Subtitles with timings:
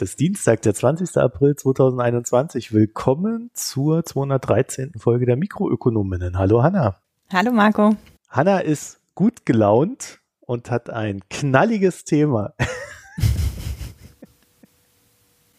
[0.00, 1.18] Heute ist Dienstag, der 20.
[1.18, 2.72] April 2021.
[2.72, 4.94] Willkommen zur 213.
[4.96, 6.38] Folge der Mikroökonominnen.
[6.38, 6.96] Hallo Hanna.
[7.30, 7.94] Hallo Marco.
[8.30, 12.54] Hanna ist gut gelaunt und hat ein knalliges Thema.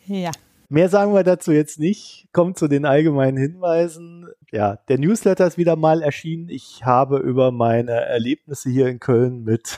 [0.08, 0.31] ja.
[0.70, 2.28] Mehr sagen wir dazu jetzt nicht.
[2.34, 4.28] Kommt zu den allgemeinen Hinweisen.
[4.52, 6.50] Ja, der Newsletter ist wieder mal erschienen.
[6.50, 9.78] Ich habe über meine Erlebnisse hier in Köln mit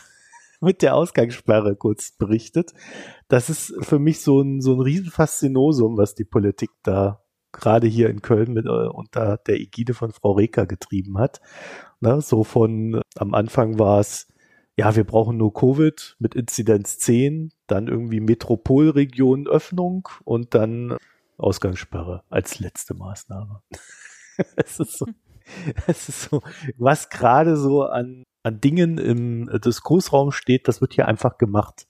[0.64, 2.74] mit der Ausgangssperre kurz berichtet.
[3.28, 8.10] Das ist für mich so ein, so ein Riesenfaszinosum, was die Politik da gerade hier
[8.10, 11.40] in Köln mit, äh, unter der Ägide von Frau Reker getrieben hat.
[12.02, 14.28] Ne, so von, am Anfang war es,
[14.76, 20.98] ja, wir brauchen nur Covid mit Inzidenz 10, dann irgendwie Metropolregion Öffnung und dann
[21.38, 23.62] Ausgangssperre als letzte Maßnahme.
[24.56, 25.06] es ist so,
[25.88, 26.42] es ist so,
[26.78, 31.88] was gerade so an an Dingen im Diskursraum steht, das wird hier einfach gemacht,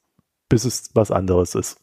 [0.49, 1.81] bis es was anderes ist.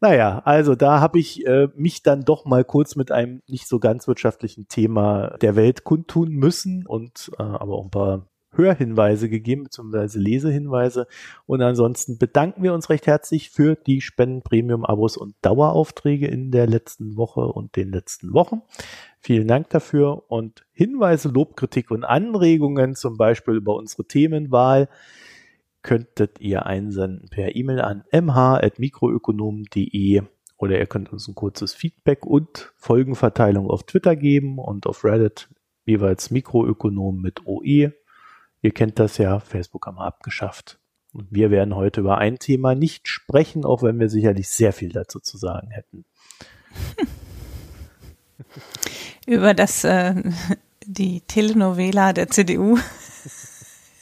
[0.00, 3.78] Naja, also da habe ich äh, mich dann doch mal kurz mit einem nicht so
[3.78, 9.64] ganz wirtschaftlichen Thema der Welt kundtun müssen und äh, aber auch ein paar Hörhinweise gegeben,
[9.64, 11.06] beziehungsweise Lesehinweise.
[11.46, 16.66] Und ansonsten bedanken wir uns recht herzlich für die Spenden, Premium-Abos und Daueraufträge in der
[16.66, 18.62] letzten Woche und den letzten Wochen.
[19.26, 24.88] Vielen Dank dafür und Hinweise, Lob, Kritik und Anregungen, zum Beispiel über unsere Themenwahl,
[25.82, 30.22] könntet ihr einsenden per E-Mail an mh.mikroökonomen.de
[30.58, 35.48] oder ihr könnt uns ein kurzes Feedback und Folgenverteilung auf Twitter geben und auf Reddit
[35.86, 37.90] jeweils Mikroökonom mit OE
[38.62, 40.78] Ihr kennt das ja, Facebook haben wir abgeschafft.
[41.12, 44.92] Und wir werden heute über ein Thema nicht sprechen, auch wenn wir sicherlich sehr viel
[44.92, 46.04] dazu zu sagen hätten.
[49.26, 50.14] über das, äh,
[50.86, 52.78] die Telenovela der CDU.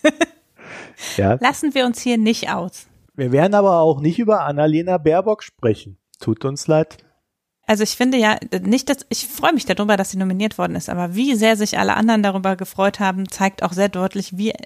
[1.17, 1.39] ja.
[1.41, 2.87] Lassen wir uns hier nicht aus.
[3.15, 5.99] Wir werden aber auch nicht über Annalena Baerbock sprechen.
[6.21, 6.99] Tut uns leid.
[7.67, 10.91] Also ich finde ja nicht, dass ich freue mich darüber, dass sie nominiert worden ist,
[10.91, 14.57] aber wie sehr sich alle anderen darüber gefreut haben, zeigt auch sehr deutlich, wie äh,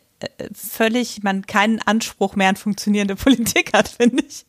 [0.52, 4.46] völlig man keinen Anspruch mehr an funktionierende Politik hat, finde ich.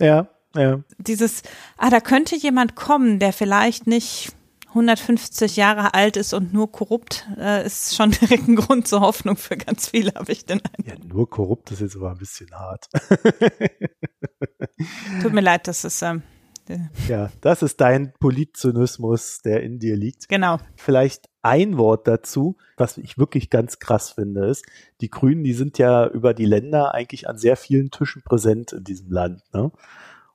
[0.00, 0.80] Ja, ja.
[0.98, 1.42] Dieses,
[1.78, 4.35] ah, da könnte jemand kommen, der vielleicht nicht
[4.76, 9.36] 150 Jahre alt ist und nur korrupt, äh, ist schon direkt ein Grund zur Hoffnung
[9.36, 10.86] für ganz viele, habe ich den Eindruck.
[10.86, 12.86] Ja, nur korrupt ist jetzt aber ein bisschen hart.
[15.22, 16.22] Tut mir leid, das ist ähm,
[17.08, 20.28] ja, das ist dein Politzynismus, der in dir liegt.
[20.28, 20.58] Genau.
[20.74, 24.66] Vielleicht ein Wort dazu, was ich wirklich ganz krass finde, ist,
[25.00, 28.82] die Grünen, die sind ja über die Länder eigentlich an sehr vielen Tischen präsent in
[28.82, 29.42] diesem Land.
[29.52, 29.70] Ne?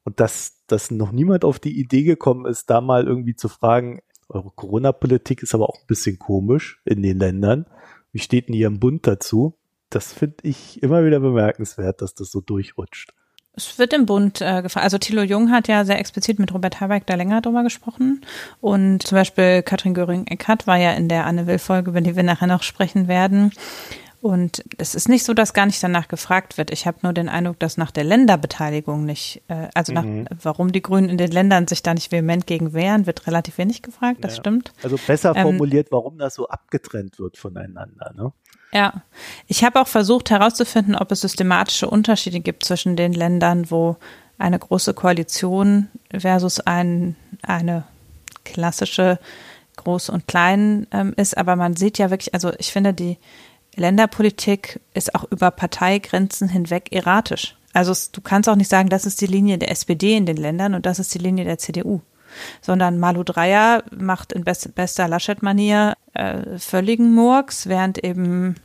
[0.04, 4.02] Und dass, dass noch niemand auf die Idee gekommen ist, da mal irgendwie zu fragen,
[4.32, 7.66] eure Corona-Politik ist aber auch ein bisschen komisch in den Ländern.
[8.12, 9.56] Wie steht denn ihr im Bund dazu?
[9.90, 13.14] Das finde ich immer wieder bemerkenswert, dass das so durchrutscht.
[13.54, 14.86] Es wird im Bund äh, gefragt.
[14.86, 18.22] Also Thilo Jung hat ja sehr explizit mit Robert Habeck da länger drüber gesprochen.
[18.62, 22.48] Und zum Beispiel Katrin Göring-Eckardt war ja in der Anne Will-Folge, über die wir nachher
[22.48, 23.52] noch sprechen werden.
[24.22, 26.70] Und es ist nicht so, dass gar nicht danach gefragt wird.
[26.70, 30.28] Ich habe nur den Eindruck, dass nach der Länderbeteiligung nicht, äh, also nach, mhm.
[30.44, 33.82] warum die Grünen in den Ländern sich da nicht vehement gegen wehren, wird relativ wenig
[33.82, 34.24] gefragt.
[34.24, 34.42] Das ja.
[34.42, 34.74] stimmt.
[34.84, 38.14] Also besser ähm, formuliert, warum das so abgetrennt wird voneinander.
[38.16, 38.32] Ne?
[38.72, 39.02] Ja,
[39.48, 43.98] ich habe auch versucht herauszufinden, ob es systematische Unterschiede gibt zwischen den Ländern, wo
[44.38, 47.86] eine große Koalition versus ein, eine
[48.44, 49.18] klassische
[49.78, 51.38] Groß und Klein ähm, ist.
[51.38, 53.18] Aber man sieht ja wirklich, also ich finde, die
[53.76, 57.56] Länderpolitik ist auch über Parteigrenzen hinweg erratisch.
[57.74, 60.74] Also du kannst auch nicht sagen, das ist die Linie der SPD in den Ländern
[60.74, 62.02] und das ist die Linie der CDU
[62.62, 68.56] sondern Malu Dreyer macht in best, bester Laschet-Manier äh, völligen Murks, während eben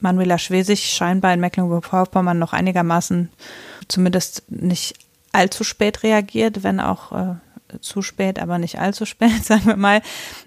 [0.00, 3.30] Manuela Schwesig scheinbar in Mecklenburg-Vorpommern noch einigermaßen
[3.88, 4.94] zumindest nicht
[5.32, 7.34] allzu spät reagiert, wenn auch äh,
[7.80, 10.02] zu spät, aber nicht allzu spät, sagen wir mal.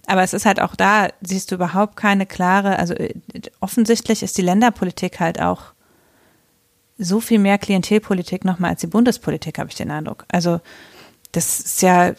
[0.07, 3.13] Aber es ist halt auch da, siehst du überhaupt keine klare, also äh,
[3.59, 5.73] offensichtlich ist die Länderpolitik halt auch
[6.97, 10.25] so viel mehr Klientelpolitik nochmal als die Bundespolitik, habe ich den Eindruck.
[10.31, 10.61] Also
[11.31, 12.11] das ist ja,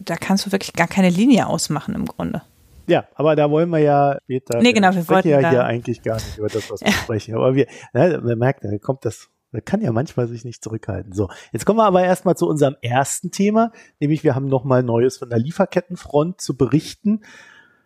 [0.00, 2.42] da kannst du wirklich gar keine Linie ausmachen im Grunde.
[2.88, 4.60] Ja, aber da wollen wir ja später.
[4.60, 6.94] Nee, genau, wir wollten ja hier eigentlich gar nicht über das, was wir ja.
[6.94, 7.34] sprechen.
[7.34, 11.12] Aber wir, ja, man merkt, da kommt das, man kann ja manchmal sich nicht zurückhalten.
[11.12, 15.18] So, jetzt kommen wir aber erstmal zu unserem ersten Thema, nämlich wir haben nochmal Neues
[15.18, 17.22] von der Lieferkettenfront zu berichten.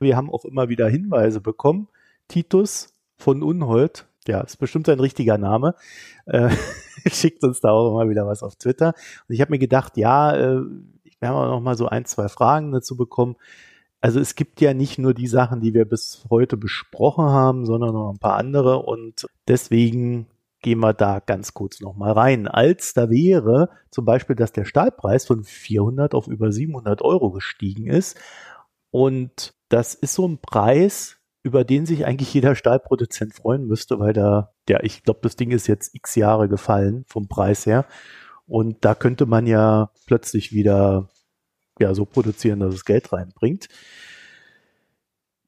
[0.01, 1.89] Wir haben auch immer wieder Hinweise bekommen.
[2.29, 5.75] Titus von Unhold, ja, ist bestimmt sein richtiger Name,
[6.27, 6.51] äh,
[7.07, 8.95] schickt uns da auch immer wieder was auf Twitter.
[9.29, 10.63] Und ich habe mir gedacht, ja, äh,
[11.21, 13.37] wir haben auch noch mal so ein, zwei Fragen dazu bekommen.
[14.01, 17.93] Also es gibt ja nicht nur die Sachen, die wir bis heute besprochen haben, sondern
[17.95, 18.79] noch ein paar andere.
[18.79, 20.27] Und deswegen
[20.63, 22.49] gehen wir da ganz kurz nochmal rein.
[22.49, 27.87] Als da wäre zum Beispiel, dass der Stahlpreis von 400 auf über 700 Euro gestiegen
[27.87, 28.19] ist.
[28.91, 34.13] Und das ist so ein Preis, über den sich eigentlich jeder Stahlproduzent freuen müsste, weil
[34.13, 37.85] da, ja, ich glaube, das Ding ist jetzt x Jahre gefallen vom Preis her.
[38.47, 41.09] Und da könnte man ja plötzlich wieder
[41.81, 43.69] ja so produzieren, dass es Geld reinbringt.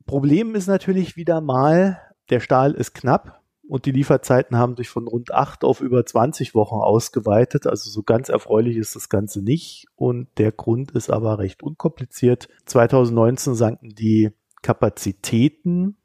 [0.06, 2.00] Problem ist natürlich wieder mal,
[2.30, 6.54] der Stahl ist knapp und die Lieferzeiten haben sich von rund acht auf über 20
[6.54, 7.66] Wochen ausgeweitet.
[7.66, 9.86] Also so ganz erfreulich ist das Ganze nicht.
[9.96, 12.48] Und der Grund ist aber recht unkompliziert.
[12.66, 14.32] 2019 sanken die
[14.62, 15.96] Kapazitäten,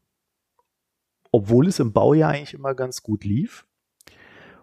[1.31, 3.65] obwohl es im Baujahr eigentlich immer ganz gut lief.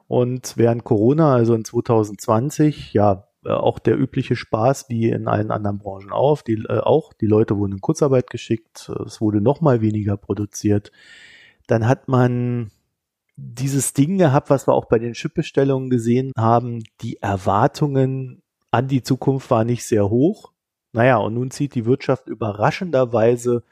[0.08, 5.50] Und während Corona, also in 2020, ja, äh, auch der übliche Spaß wie in allen
[5.50, 7.12] anderen Branchen auf, die, äh, auch.
[7.12, 10.92] Die Leute wurden in Kurzarbeit geschickt, es wurde noch mal weniger produziert.
[11.66, 12.70] Dann hat man
[13.36, 16.82] dieses Ding gehabt, was wir auch bei den Chipbestellungen gesehen haben.
[17.02, 20.52] Die Erwartungen an die Zukunft waren nicht sehr hoch.
[20.92, 23.62] Naja, und nun zieht die Wirtschaft überraschenderweise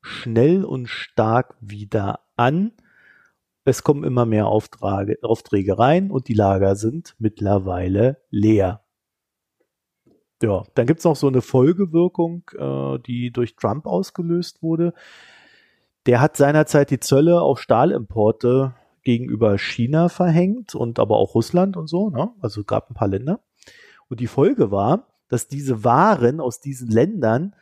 [0.00, 2.72] schnell und stark wieder an.
[3.64, 8.82] Es kommen immer mehr Aufträge, Aufträge rein und die Lager sind mittlerweile leer.
[10.40, 14.94] Ja, dann gibt es noch so eine Folgewirkung, äh, die durch Trump ausgelöst wurde.
[16.06, 18.74] Der hat seinerzeit die Zölle auf Stahlimporte
[19.08, 22.30] gegenüber China verhängt und aber auch Russland und so, ne?
[22.42, 23.40] also gab ein paar Länder.
[24.10, 27.54] Und die Folge war, dass diese Waren aus diesen Ländern,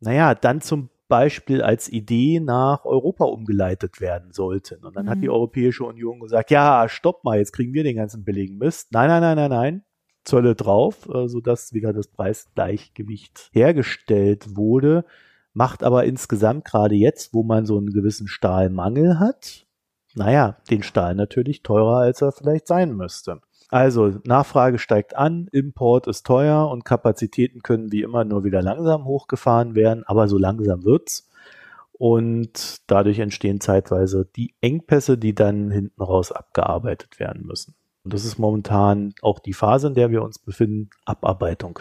[0.00, 4.82] naja, dann zum Beispiel als Idee nach Europa umgeleitet werden sollten.
[4.82, 5.10] Und dann mhm.
[5.10, 5.34] hat die mhm.
[5.34, 8.92] Europäische Union gesagt, ja, stopp mal, jetzt kriegen wir den ganzen billigen Mist.
[8.92, 9.84] Nein, nein, nein, nein, nein.
[10.24, 15.04] Zölle drauf, äh, sodass wieder das Preisgleichgewicht hergestellt wurde.
[15.52, 19.66] Macht aber insgesamt gerade jetzt, wo man so einen gewissen Stahlmangel hat,
[20.14, 23.40] naja, den Stahl natürlich teurer, als er vielleicht sein müsste.
[23.68, 29.06] Also Nachfrage steigt an, Import ist teuer und Kapazitäten können wie immer nur wieder langsam
[29.06, 31.30] hochgefahren werden, aber so langsam wird's.
[31.92, 37.74] Und dadurch entstehen zeitweise die Engpässe, die dann hinten raus abgearbeitet werden müssen.
[38.04, 41.78] Und das ist momentan auch die Phase, in der wir uns befinden, Abarbeitung.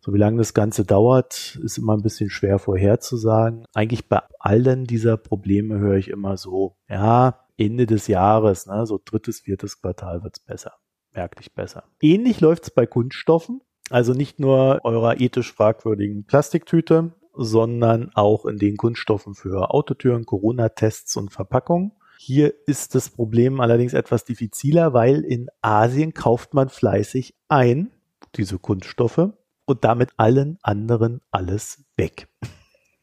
[0.00, 3.64] So wie lange das Ganze dauert, ist immer ein bisschen schwer vorherzusagen.
[3.74, 9.00] Eigentlich bei allen dieser Probleme höre ich immer so, ja, Ende des Jahres, ne, so
[9.04, 10.74] drittes, viertes Quartal wird's besser.
[11.12, 11.84] Merklich besser.
[12.00, 13.60] Ähnlich läuft's bei Kunststoffen.
[13.90, 21.16] Also nicht nur eurer ethisch fragwürdigen Plastiktüte, sondern auch in den Kunststoffen für Autotüren, Corona-Tests
[21.16, 21.92] und Verpackungen.
[22.18, 27.90] Hier ist das Problem allerdings etwas diffiziler, weil in Asien kauft man fleißig ein,
[28.34, 29.30] diese Kunststoffe,
[29.68, 32.28] und damit allen anderen alles weg.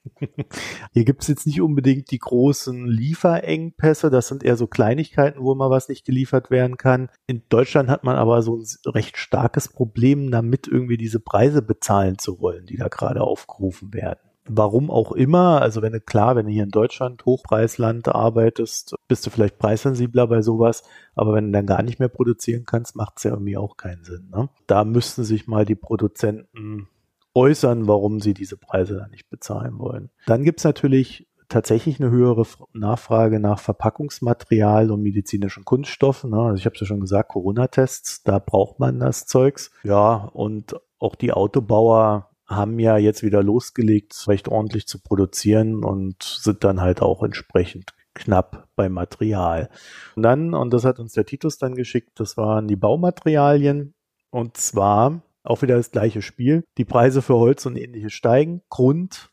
[0.94, 5.56] Hier gibt es jetzt nicht unbedingt die großen Lieferengpässe, das sind eher so Kleinigkeiten, wo
[5.56, 7.09] mal was nicht geliefert werden kann.
[7.27, 12.19] In Deutschland hat man aber so ein recht starkes Problem damit, irgendwie diese Preise bezahlen
[12.19, 16.45] zu wollen, die da gerade aufgerufen werden warum auch immer, also wenn du klar, wenn
[16.45, 20.83] du hier in Deutschland Hochpreisland arbeitest, bist du vielleicht preissensibler bei sowas,
[21.15, 24.03] aber wenn du dann gar nicht mehr produzieren kannst, macht es ja irgendwie auch keinen
[24.03, 24.29] Sinn.
[24.31, 24.49] Ne?
[24.67, 26.87] Da müssten sich mal die Produzenten
[27.33, 30.09] äußern, warum sie diese Preise dann nicht bezahlen wollen.
[30.25, 36.31] Dann gibt's natürlich tatsächlich eine höhere Nachfrage nach Verpackungsmaterial und medizinischen Kunststoffen.
[36.31, 36.39] Ne?
[36.39, 39.71] Also ich habe es ja schon gesagt, Corona-Tests, da braucht man das Zeugs.
[39.83, 46.23] Ja, und auch die Autobauer haben ja jetzt wieder losgelegt, recht ordentlich zu produzieren und
[46.23, 49.69] sind dann halt auch entsprechend knapp beim Material.
[50.15, 53.93] Und dann, und das hat uns der Titus dann geschickt, das waren die Baumaterialien.
[54.31, 56.63] Und zwar auch wieder das gleiche Spiel.
[56.77, 58.61] Die Preise für Holz und ähnliches steigen.
[58.69, 59.29] Grund,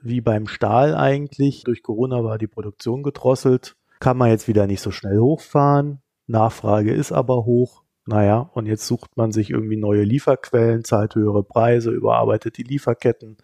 [0.00, 1.64] wie beim Stahl eigentlich.
[1.64, 3.76] Durch Corona war die Produktion gedrosselt.
[4.00, 6.02] Kann man jetzt wieder nicht so schnell hochfahren.
[6.26, 7.81] Nachfrage ist aber hoch.
[8.06, 13.36] Naja, und jetzt sucht man sich irgendwie neue Lieferquellen, zahlt höhere Preise, überarbeitet die Lieferketten.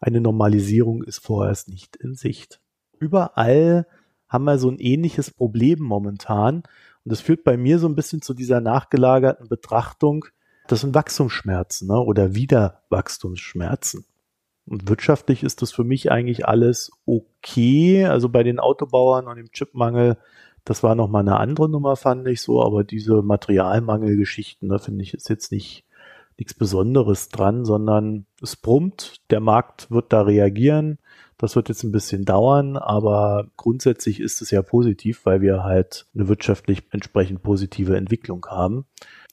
[0.00, 2.60] Eine Normalisierung ist vorerst nicht in Sicht.
[2.98, 3.86] Überall
[4.28, 6.62] haben wir so ein ähnliches Problem momentan.
[7.04, 10.24] Und das führt bei mir so ein bisschen zu dieser nachgelagerten Betrachtung.
[10.68, 12.00] Das sind Wachstumsschmerzen ne?
[12.00, 14.06] oder wieder Wachstumsschmerzen.
[14.66, 18.06] Und wirtschaftlich ist das für mich eigentlich alles okay.
[18.06, 20.16] Also bei den Autobauern und dem Chipmangel
[20.64, 25.14] das war nochmal eine andere Nummer, fand ich so, aber diese Materialmangelgeschichten, da finde ich,
[25.14, 25.84] ist jetzt nicht
[26.40, 30.98] nichts Besonderes dran, sondern es brummt, der Markt wird da reagieren.
[31.36, 36.06] Das wird jetzt ein bisschen dauern, aber grundsätzlich ist es ja positiv, weil wir halt
[36.14, 38.84] eine wirtschaftlich entsprechend positive Entwicklung haben.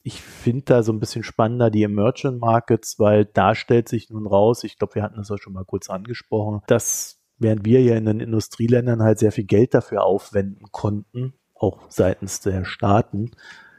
[0.04, 4.26] Ich finde da so ein bisschen spannender die Emerging Markets, weil da stellt sich nun
[4.26, 7.96] raus, ich glaube, wir hatten das ja schon mal kurz angesprochen, dass während wir ja
[7.96, 13.32] in den Industrieländern halt sehr viel Geld dafür aufwenden konnten, auch seitens der Staaten,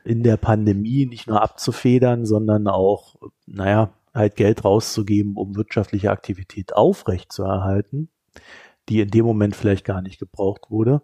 [0.04, 6.74] in der Pandemie nicht nur abzufedern, sondern auch, naja, halt Geld rauszugeben, um wirtschaftliche Aktivität
[6.74, 8.08] aufrechtzuerhalten,
[8.88, 11.02] die in dem Moment vielleicht gar nicht gebraucht wurde,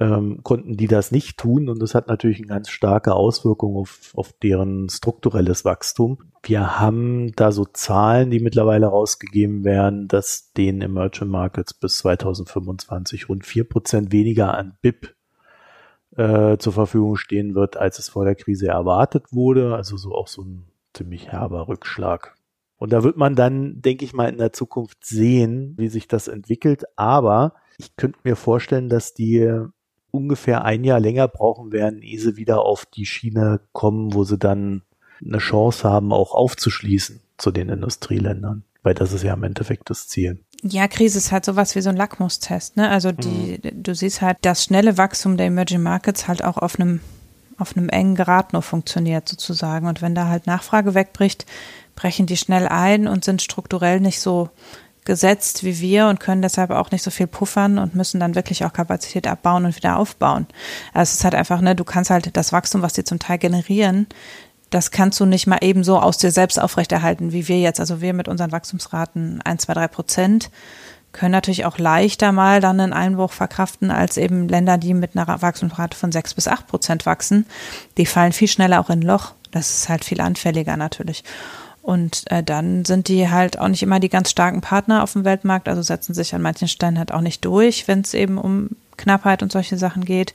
[0.00, 4.12] ähm, konnten die das nicht tun und das hat natürlich eine ganz starke Auswirkung auf,
[4.14, 6.18] auf deren strukturelles Wachstum.
[6.42, 13.28] Wir haben da so Zahlen, die mittlerweile rausgegeben werden, dass den Emerging Markets bis 2025
[13.28, 15.14] rund vier Prozent weniger an BIP
[16.16, 19.74] äh, zur Verfügung stehen wird, als es vor der Krise erwartet wurde.
[19.74, 22.34] Also so auch so ein ziemlich herber Rückschlag.
[22.76, 26.26] Und da wird man dann, denke ich mal, in der Zukunft sehen, wie sich das
[26.28, 26.84] entwickelt.
[26.96, 29.68] Aber ich könnte mir vorstellen, dass die
[30.12, 34.38] ungefähr ein Jahr länger brauchen werden, ehe sie wieder auf die Schiene kommen, wo sie
[34.38, 34.82] dann
[35.24, 38.62] eine Chance haben, auch aufzuschließen zu den Industrieländern.
[38.84, 40.40] Weil das ist ja im Endeffekt das Ziel.
[40.62, 42.88] Ja, Krise ist halt sowas wie so ein Lackmustest, ne?
[42.88, 43.82] Also die, mhm.
[43.82, 47.00] du siehst halt, das schnelle Wachstum der Emerging Markets halt auch auf einem,
[47.58, 49.86] auf einem engen Grad nur funktioniert sozusagen.
[49.86, 51.46] Und wenn da halt Nachfrage wegbricht,
[51.94, 54.50] brechen die schnell ein und sind strukturell nicht so
[55.04, 58.64] gesetzt wie wir und können deshalb auch nicht so viel puffern und müssen dann wirklich
[58.64, 60.46] auch Kapazität abbauen und wieder aufbauen.
[60.92, 63.38] Also es ist halt einfach, ne, du kannst halt das Wachstum, was die zum Teil
[63.38, 64.06] generieren,
[64.72, 67.78] das kannst du nicht mal eben so aus dir selbst aufrechterhalten, wie wir jetzt.
[67.78, 70.50] Also wir mit unseren Wachstumsraten 1, 2, 3 Prozent
[71.12, 75.42] können natürlich auch leichter mal dann einen Einbruch verkraften als eben Länder, die mit einer
[75.42, 77.46] Wachstumsrate von 6 bis 8 Prozent wachsen.
[77.98, 79.32] Die fallen viel schneller auch in Loch.
[79.50, 81.22] Das ist halt viel anfälliger natürlich.
[81.82, 85.24] Und äh, dann sind die halt auch nicht immer die ganz starken Partner auf dem
[85.24, 88.70] Weltmarkt, also setzen sich an manchen Stellen halt auch nicht durch, wenn es eben um
[88.96, 90.32] Knappheit und solche Sachen geht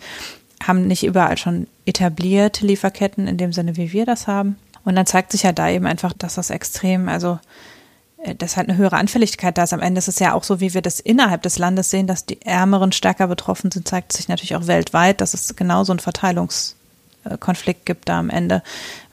[0.65, 4.57] haben nicht überall schon etablierte Lieferketten in dem Sinne, wie wir das haben.
[4.83, 7.39] Und dann zeigt sich ja da eben einfach, dass das extrem, also
[8.23, 9.73] äh, dass halt eine höhere Anfälligkeit da ist.
[9.73, 12.25] Am Ende ist es ja auch so, wie wir das innerhalb des Landes sehen, dass
[12.25, 17.85] die Ärmeren stärker betroffen sind, zeigt sich natürlich auch weltweit, dass es genauso einen Verteilungskonflikt
[17.85, 18.63] gibt da am Ende,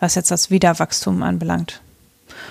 [0.00, 1.80] was jetzt das Wiederwachstum anbelangt.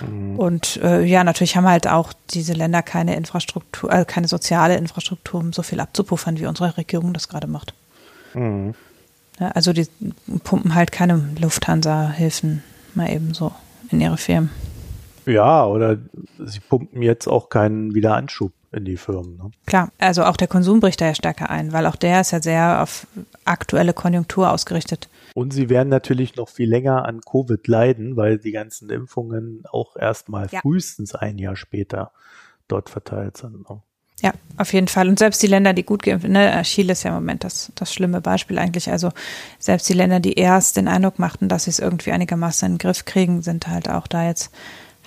[0.04, 0.38] Mhm.
[0.38, 5.40] Und äh, ja, natürlich haben halt auch diese Länder keine Infrastruktur, äh, keine soziale Infrastruktur,
[5.40, 7.74] um so viel abzupuffern, wie unsere Regierung das gerade macht.
[8.34, 8.74] Mhm.
[9.40, 9.86] Ja, also die
[10.44, 12.62] pumpen halt keine Lufthansa-Hilfen
[12.94, 13.52] mal eben so
[13.90, 14.50] in ihre Firmen.
[15.26, 15.98] Ja, oder
[16.38, 19.36] sie pumpen jetzt auch keinen Wiederanschub in die Firmen.
[19.36, 19.50] Ne?
[19.66, 22.42] Klar, also auch der Konsum bricht da ja stärker ein, weil auch der ist ja
[22.42, 23.06] sehr auf
[23.44, 25.08] aktuelle Konjunktur ausgerichtet.
[25.34, 29.96] Und sie werden natürlich noch viel länger an Covid leiden, weil die ganzen Impfungen auch
[29.96, 30.60] erstmal ja.
[30.60, 32.12] frühestens ein Jahr später
[32.68, 33.68] dort verteilt sind.
[33.68, 33.82] Ne?
[34.22, 35.08] Ja, auf jeden Fall.
[35.08, 37.92] Und selbst die Länder, die gut geimpft, ne, Chile ist ja im Moment das, das
[37.92, 38.90] schlimme Beispiel eigentlich.
[38.90, 39.10] Also
[39.58, 42.78] selbst die Länder, die erst den Eindruck machten, dass sie es irgendwie einigermaßen in den
[42.78, 44.54] Griff kriegen, sind halt auch da jetzt,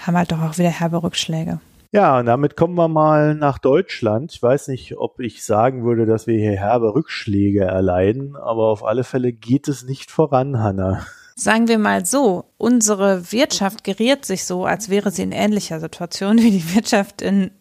[0.05, 1.62] haben halt doch auch wieder herbe Rückschläge.
[1.91, 4.34] Ja, und damit kommen wir mal nach Deutschland.
[4.34, 8.84] Ich weiß nicht, ob ich sagen würde, dass wir hier herbe Rückschläge erleiden, aber auf
[8.84, 11.06] alle Fälle geht es nicht voran, Hanna.
[11.36, 16.39] Sagen wir mal so, unsere Wirtschaft geriert sich so, als wäre sie in ähnlicher Situation
[16.39, 17.51] wie die Wirtschaft in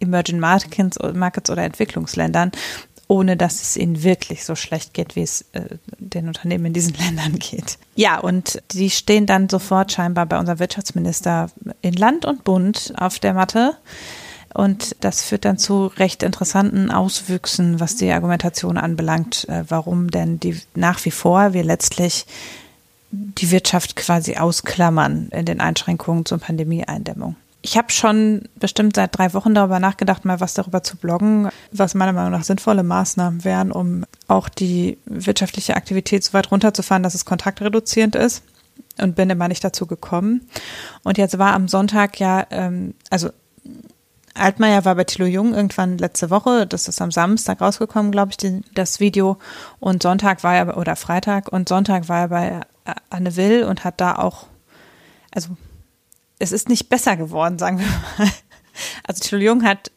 [0.00, 2.52] Emerging Markets, oder Entwicklungsländern,
[3.08, 5.78] ohne dass es ihnen wirklich so schlecht geht, wie es äh,
[6.16, 7.78] den Unternehmen in diesen Ländern geht.
[7.94, 11.50] Ja, und die stehen dann sofort scheinbar bei unserem Wirtschaftsminister
[11.82, 13.74] in Land und Bund auf der Matte.
[14.54, 20.40] Und das führt dann zu recht interessanten Auswüchsen, was die Argumentation anbelangt, äh, warum denn
[20.40, 22.26] die nach wie vor wir letztlich
[23.10, 27.36] die Wirtschaft quasi ausklammern in den Einschränkungen zur Pandemieeindämmung.
[27.66, 31.96] Ich habe schon bestimmt seit drei Wochen darüber nachgedacht, mal was darüber zu bloggen, was
[31.96, 37.14] meiner Meinung nach sinnvolle Maßnahmen wären, um auch die wirtschaftliche Aktivität so weit runterzufahren, dass
[37.14, 38.44] es kontaktreduzierend ist.
[38.98, 40.48] Und bin immer nicht dazu gekommen.
[41.02, 43.30] Und jetzt war am Sonntag ja, ähm, also
[44.34, 48.36] Altmaier war bei Thilo Jung irgendwann letzte Woche, das ist am Samstag rausgekommen, glaube ich,
[48.36, 49.38] die, das Video.
[49.80, 52.60] Und Sonntag war er, oder Freitag, und Sonntag war er bei
[53.10, 54.46] Anne Will und hat da auch,
[55.32, 55.56] also
[56.38, 58.30] es ist nicht besser geworden, sagen wir mal.
[59.04, 59.90] Also Thilo Jung hat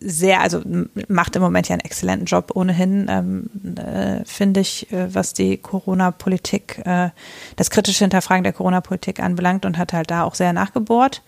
[0.00, 0.62] sehr, also
[1.08, 5.56] macht im Moment ja einen exzellenten Job ohnehin, ähm, äh, finde ich, äh, was die
[5.56, 7.10] Corona-Politik, äh,
[7.56, 11.22] das kritische Hinterfragen der Corona-Politik anbelangt und hat halt da auch sehr nachgebohrt.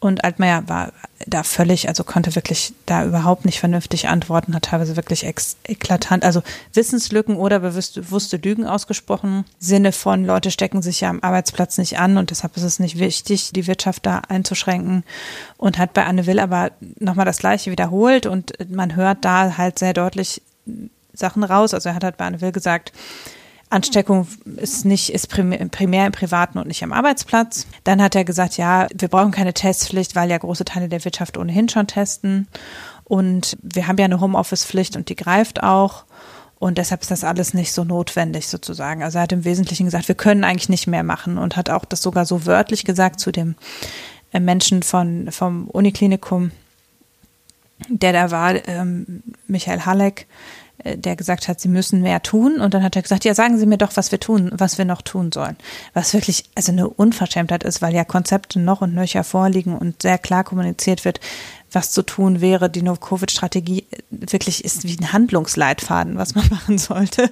[0.00, 0.92] Und Altmaier war
[1.26, 5.24] da völlig, also konnte wirklich da überhaupt nicht vernünftig antworten, hat teilweise wirklich
[5.64, 9.44] eklatant, also Wissenslücken oder bewusste Lügen ausgesprochen.
[9.58, 12.98] Sinne von Leute stecken sich ja am Arbeitsplatz nicht an und deshalb ist es nicht
[12.98, 15.02] wichtig, die Wirtschaft da einzuschränken.
[15.56, 19.80] Und hat bei Anne Will aber nochmal das Gleiche wiederholt und man hört da halt
[19.80, 20.42] sehr deutlich
[21.12, 21.74] Sachen raus.
[21.74, 22.92] Also er hat halt bei Anne Will gesagt,
[23.70, 27.66] Ansteckung ist nicht, ist primär im Privaten und nicht am Arbeitsplatz.
[27.84, 31.36] Dann hat er gesagt, ja, wir brauchen keine Testpflicht, weil ja große Teile der Wirtschaft
[31.36, 32.48] ohnehin schon testen.
[33.04, 36.04] Und wir haben ja eine Homeoffice-Pflicht und die greift auch.
[36.58, 39.02] Und deshalb ist das alles nicht so notwendig sozusagen.
[39.02, 41.84] Also er hat im Wesentlichen gesagt, wir können eigentlich nicht mehr machen und hat auch
[41.84, 43.54] das sogar so wörtlich gesagt zu dem
[44.32, 46.50] äh, Menschen von, vom Uniklinikum,
[47.88, 50.26] der da war, ähm, Michael Halleck,
[50.84, 52.60] der gesagt hat, sie müssen mehr tun.
[52.60, 54.84] Und dann hat er gesagt, ja, sagen Sie mir doch, was wir tun, was wir
[54.84, 55.56] noch tun sollen.
[55.92, 60.18] Was wirklich also eine Unverschämtheit ist, weil ja Konzepte noch und nöcher vorliegen und sehr
[60.18, 61.20] klar kommuniziert wird,
[61.72, 62.70] was zu tun wäre.
[62.70, 67.30] Die No-Covid-Strategie wirklich ist wie ein Handlungsleitfaden, was man machen sollte.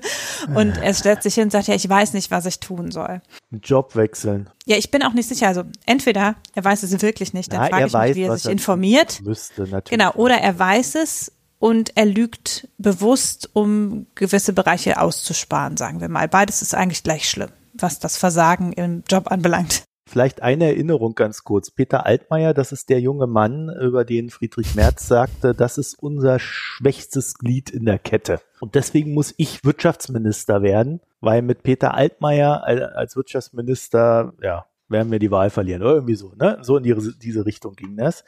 [0.55, 3.23] Und er stellt sich hin und sagt, ja, ich weiß nicht, was ich tun soll.
[3.51, 4.51] Job wechseln.
[4.67, 5.47] Ja, ich bin auch nicht sicher.
[5.47, 9.23] Also entweder er weiß es wirklich nicht, dann frage ich mich, wie er sich informiert.
[9.23, 9.91] Müsste, natürlich.
[9.91, 16.09] Genau, oder er weiß es und er lügt bewusst, um gewisse Bereiche auszusparen, sagen wir
[16.09, 16.29] mal.
[16.29, 19.85] Beides ist eigentlich gleich schlimm, was das Versagen im Job anbelangt.
[20.09, 21.73] Vielleicht eine Erinnerung ganz kurz.
[21.73, 26.39] Peter Altmaier, das ist der junge Mann, über den Friedrich Merz sagte, das ist unser
[26.39, 28.41] schwächstes Glied in der Kette.
[28.61, 35.19] Und deswegen muss ich Wirtschaftsminister werden, weil mit Peter Altmaier als Wirtschaftsminister, ja, werden wir
[35.19, 36.59] die Wahl verlieren oder irgendwie so, ne?
[36.63, 38.25] So in diese, diese Richtung ging das.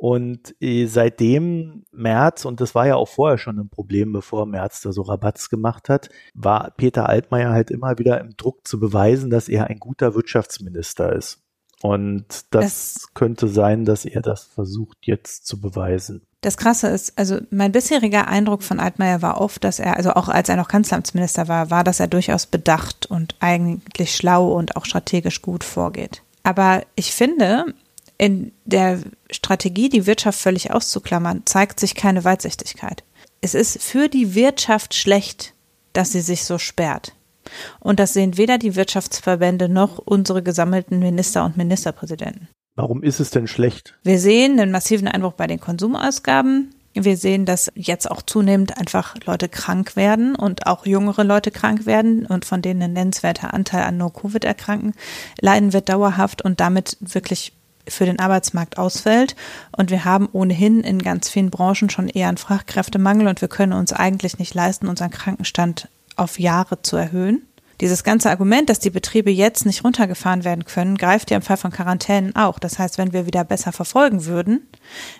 [0.00, 4.80] Und äh, seitdem März, und das war ja auch vorher schon ein Problem, bevor März
[4.80, 9.28] da so Rabatz gemacht hat, war Peter Altmaier halt immer wieder im Druck zu beweisen,
[9.28, 11.42] dass er ein guter Wirtschaftsminister ist.
[11.82, 16.22] Und das, das könnte sein, dass er das versucht jetzt zu beweisen.
[16.40, 20.30] Das Krasse ist, also mein bisheriger Eindruck von Altmaier war oft, dass er, also auch
[20.30, 24.86] als er noch Kanzleramtsminister war, war, dass er durchaus bedacht und eigentlich schlau und auch
[24.86, 26.22] strategisch gut vorgeht.
[26.42, 27.74] Aber ich finde,
[28.20, 29.00] in der
[29.30, 33.02] Strategie, die Wirtschaft völlig auszuklammern, zeigt sich keine Weitsichtigkeit.
[33.40, 35.54] Es ist für die Wirtschaft schlecht,
[35.94, 37.14] dass sie sich so sperrt.
[37.78, 42.48] Und das sehen weder die Wirtschaftsverbände noch unsere gesammelten Minister und Ministerpräsidenten.
[42.76, 43.98] Warum ist es denn schlecht?
[44.02, 46.74] Wir sehen einen massiven Einbruch bei den Konsumausgaben.
[46.92, 51.86] Wir sehen, dass jetzt auch zunehmend einfach Leute krank werden und auch jüngere Leute krank
[51.86, 54.92] werden und von denen ein nennenswerter Anteil an No-Covid erkranken.
[55.40, 57.54] Leiden wird dauerhaft und damit wirklich
[57.92, 59.36] für den Arbeitsmarkt ausfällt.
[59.76, 63.72] Und wir haben ohnehin in ganz vielen Branchen schon eher einen Fachkräftemangel und wir können
[63.72, 67.46] uns eigentlich nicht leisten, unseren Krankenstand auf Jahre zu erhöhen.
[67.80, 71.56] Dieses ganze Argument, dass die Betriebe jetzt nicht runtergefahren werden können, greift ja im Fall
[71.56, 72.58] von Quarantänen auch.
[72.58, 74.68] Das heißt, wenn wir wieder besser verfolgen würden,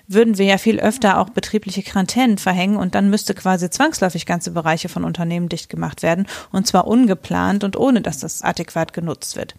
[0.07, 4.51] würden wir ja viel öfter auch betriebliche Quarantänen verhängen und dann müsste quasi zwangsläufig ganze
[4.51, 9.37] Bereiche von Unternehmen dicht gemacht werden und zwar ungeplant und ohne, dass das adäquat genutzt
[9.37, 9.55] wird.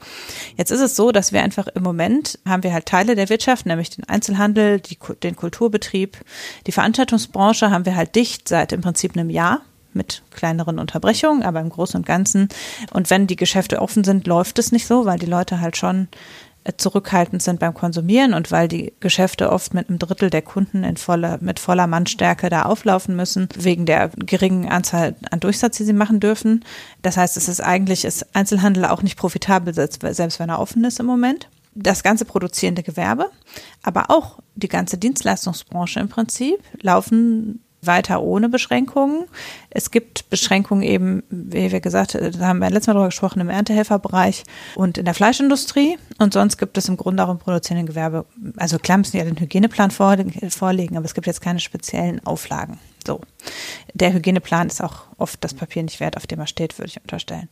[0.55, 3.65] Jetzt ist es so, dass wir einfach im Moment haben wir halt Teile der Wirtschaft,
[3.65, 6.17] nämlich den Einzelhandel, die, den Kulturbetrieb,
[6.67, 9.61] die Veranstaltungsbranche haben wir halt dicht seit im Prinzip einem Jahr
[9.93, 12.49] mit kleineren Unterbrechungen, aber im Großen und Ganzen.
[12.91, 16.07] Und wenn die Geschäfte offen sind, läuft es nicht so, weil die Leute halt schon
[16.63, 20.83] äh, zurückhaltend sind beim Konsumieren und weil die Geschäfte oft mit einem Drittel der Kunden
[20.83, 25.85] in voller, mit voller Mannstärke da auflaufen müssen, wegen der geringen Anzahl an Durchsatz, die
[25.85, 26.63] sie machen dürfen.
[27.01, 30.99] Das heißt, es ist eigentlich, ist Einzelhandel auch nicht profitabel, selbst wenn er offen ist
[30.99, 31.49] im Moment.
[31.73, 33.31] Das ganze produzierende Gewerbe,
[33.81, 39.25] aber auch die ganze Dienstleistungsbranche im Prinzip laufen weiter ohne Beschränkungen.
[39.69, 43.39] Es gibt Beschränkungen eben, wie wir gesagt haben, da haben wir letztes Mal darüber gesprochen,
[43.39, 44.43] im Erntehelferbereich
[44.75, 45.97] und in der Fleischindustrie.
[46.19, 48.25] Und sonst gibt es im Grunde auch im produzierenden Gewerbe,
[48.57, 52.79] also klar müssen ja den Hygieneplan vorlegen, aber es gibt jetzt keine speziellen Auflagen.
[53.05, 53.21] So.
[53.93, 57.01] Der Hygieneplan ist auch oft das Papier nicht wert, auf dem er steht, würde ich
[57.01, 57.49] unterstellen.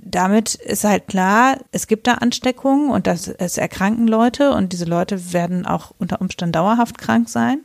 [0.00, 4.84] Damit ist halt klar, es gibt da Ansteckungen und das, es erkranken Leute und diese
[4.84, 7.60] Leute werden auch unter Umständen dauerhaft krank sein.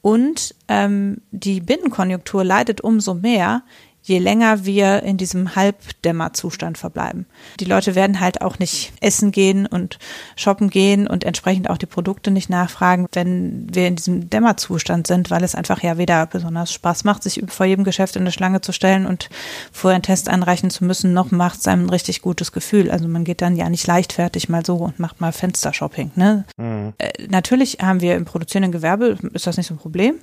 [0.00, 3.62] Und ähm, die Binnenkonjunktur leidet umso mehr,
[4.08, 7.26] je länger wir in diesem Halbdämmerzustand verbleiben.
[7.60, 9.98] Die Leute werden halt auch nicht essen gehen und
[10.34, 15.30] shoppen gehen und entsprechend auch die Produkte nicht nachfragen, wenn wir in diesem Dämmerzustand sind,
[15.30, 18.62] weil es einfach ja weder besonders Spaß macht, sich vor jedem Geschäft in eine Schlange
[18.62, 19.28] zu stellen und
[19.72, 22.90] vorher einen Test einreichen zu müssen, noch macht es einem ein richtig gutes Gefühl.
[22.90, 26.12] Also man geht dann ja nicht leichtfertig mal so und macht mal Fenstershopping.
[26.14, 26.44] Ne?
[26.56, 26.94] Mhm.
[26.96, 30.14] Äh, natürlich haben wir im produzierenden Gewerbe, ist das nicht so ein Problem,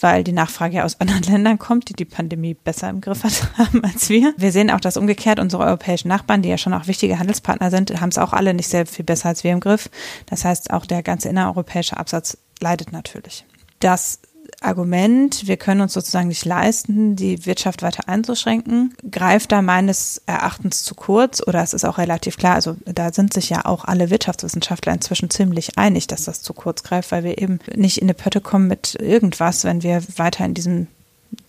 [0.00, 3.58] weil die Nachfrage ja aus anderen Ländern kommt, die die Pandemie besser im Griff geliefert
[3.58, 4.34] haben als wir.
[4.36, 8.00] Wir sehen auch, dass umgekehrt unsere europäischen Nachbarn, die ja schon auch wichtige Handelspartner sind,
[8.00, 9.90] haben es auch alle nicht sehr viel besser als wir im Griff.
[10.26, 13.44] Das heißt, auch der ganze innereuropäische Absatz leidet natürlich.
[13.80, 14.20] Das
[14.60, 20.82] Argument, wir können uns sozusagen nicht leisten, die Wirtschaft weiter einzuschränken, greift da meines Erachtens
[20.82, 24.10] zu kurz oder es ist auch relativ klar, also da sind sich ja auch alle
[24.10, 28.14] Wirtschaftswissenschaftler inzwischen ziemlich einig, dass das zu kurz greift, weil wir eben nicht in eine
[28.14, 30.88] Pötte kommen mit irgendwas, wenn wir weiter in diesem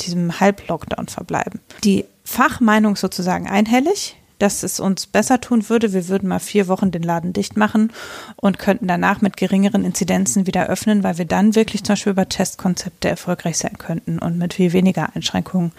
[0.02, 1.60] diesem Halblockdown verbleiben.
[1.84, 5.94] Die Fachmeinung sozusagen einhellig, dass es uns besser tun würde.
[5.94, 7.92] Wir würden mal vier Wochen den Laden dicht machen
[8.38, 12.30] und könnten danach mit geringeren Inzidenzen wieder öffnen, weil wir dann wirklich zum Beispiel über
[12.30, 15.74] Testkonzepte erfolgreich sein könnten und mit viel weniger Einschränkungen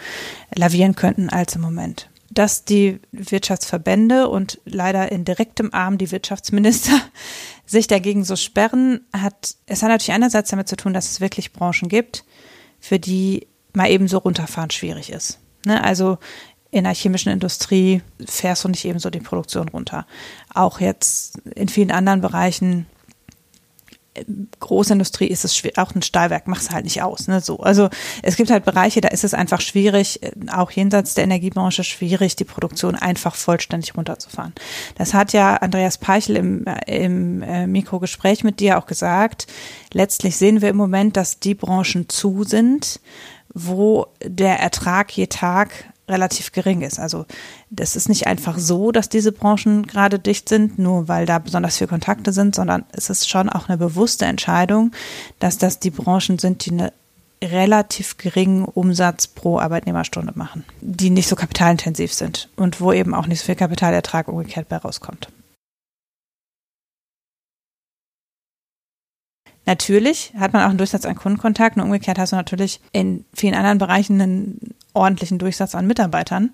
[0.55, 6.93] lavieren könnten als im Moment dass die Wirtschaftsverbände und leider in direktem Arm die Wirtschaftsminister
[7.65, 11.51] sich dagegen so sperren, hat, es hat natürlich einerseits damit zu tun, dass es wirklich
[11.51, 12.23] Branchen gibt,
[12.79, 15.39] für die mal eben so runterfahren schwierig ist.
[15.65, 15.83] Ne?
[15.83, 16.17] Also
[16.71, 20.05] in der chemischen Industrie fährst du nicht eben so die Produktion runter.
[20.53, 22.85] Auch jetzt in vielen anderen Bereichen
[24.59, 27.59] Großindustrie ist es schwer, auch ein Stahlwerk macht es halt nicht aus, ne, so.
[27.61, 27.89] Also,
[28.21, 30.19] es gibt halt Bereiche, da ist es einfach schwierig,
[30.51, 34.53] auch jenseits der Energiebranche schwierig, die Produktion einfach vollständig runterzufahren.
[34.97, 39.47] Das hat ja Andreas Peichel im, im äh, Mikrogespräch mit dir auch gesagt.
[39.93, 42.99] Letztlich sehen wir im Moment, dass die Branchen zu sind,
[43.53, 46.99] wo der Ertrag je Tag relativ gering ist.
[46.99, 47.25] Also
[47.69, 51.77] das ist nicht einfach so, dass diese Branchen gerade dicht sind, nur weil da besonders
[51.77, 54.91] viele Kontakte sind, sondern es ist schon auch eine bewusste Entscheidung,
[55.39, 56.93] dass das die Branchen sind, die eine
[57.43, 63.25] relativ geringen Umsatz pro Arbeitnehmerstunde machen, die nicht so kapitalintensiv sind und wo eben auch
[63.25, 65.29] nicht so viel Kapitalertrag umgekehrt bei rauskommt.
[69.71, 73.53] Natürlich hat man auch einen Durchsatz an Kundenkontakt und umgekehrt hast du natürlich in vielen
[73.53, 76.49] anderen Bereichen einen ordentlichen Durchsatz an Mitarbeitern.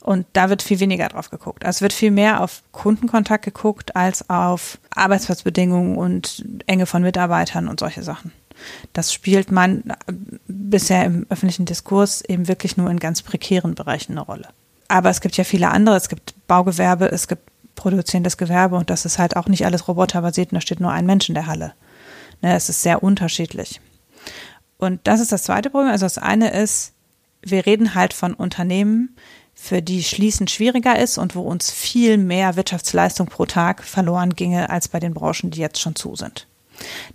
[0.00, 1.64] Und da wird viel weniger drauf geguckt.
[1.64, 7.68] Also es wird viel mehr auf Kundenkontakt geguckt als auf Arbeitsplatzbedingungen und Enge von Mitarbeitern
[7.68, 8.32] und solche Sachen.
[8.92, 9.84] Das spielt man
[10.48, 14.48] bisher im öffentlichen Diskurs eben wirklich nur in ganz prekären Bereichen eine Rolle.
[14.88, 15.94] Aber es gibt ja viele andere.
[15.94, 17.42] Es gibt Baugewerbe, es gibt
[17.76, 21.06] produzierendes Gewerbe und das ist halt auch nicht alles roboterbasiert und da steht nur ein
[21.06, 21.74] Mensch in der Halle.
[22.40, 23.80] Ne, es ist sehr unterschiedlich.
[24.78, 25.90] Und das ist das zweite Problem.
[25.90, 26.92] Also das eine ist,
[27.42, 29.16] wir reden halt von Unternehmen,
[29.60, 34.70] für die Schließen schwieriger ist und wo uns viel mehr Wirtschaftsleistung pro Tag verloren ginge
[34.70, 36.46] als bei den Branchen, die jetzt schon zu sind.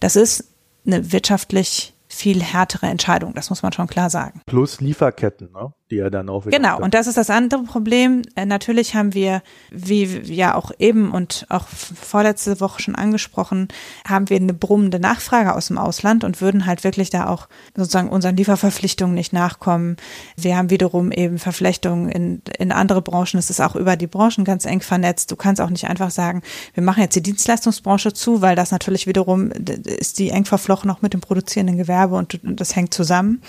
[0.01, 0.43] Das ist
[0.85, 4.41] eine wirtschaftlich viel härtere Entscheidung, das muss man schon klar sagen.
[4.45, 5.71] Plus Lieferketten, ne?
[5.91, 6.57] Die ja dann auch wieder.
[6.57, 8.21] Genau, und das ist das andere Problem.
[8.35, 13.67] Äh, natürlich haben wir, wie ja auch eben und auch vorletzte Woche schon angesprochen,
[14.07, 18.09] haben wir eine brummende Nachfrage aus dem Ausland und würden halt wirklich da auch sozusagen
[18.09, 19.97] unseren Lieferverpflichtungen nicht nachkommen.
[20.37, 23.37] Wir haben wiederum eben Verflechtungen in, in andere Branchen.
[23.37, 25.31] Es ist auch über die Branchen ganz eng vernetzt.
[25.31, 26.41] Du kannst auch nicht einfach sagen,
[26.73, 31.01] wir machen jetzt die Dienstleistungsbranche zu, weil das natürlich wiederum ist die eng verflochten auch
[31.01, 33.41] mit dem produzierenden Gewerbe und das hängt zusammen.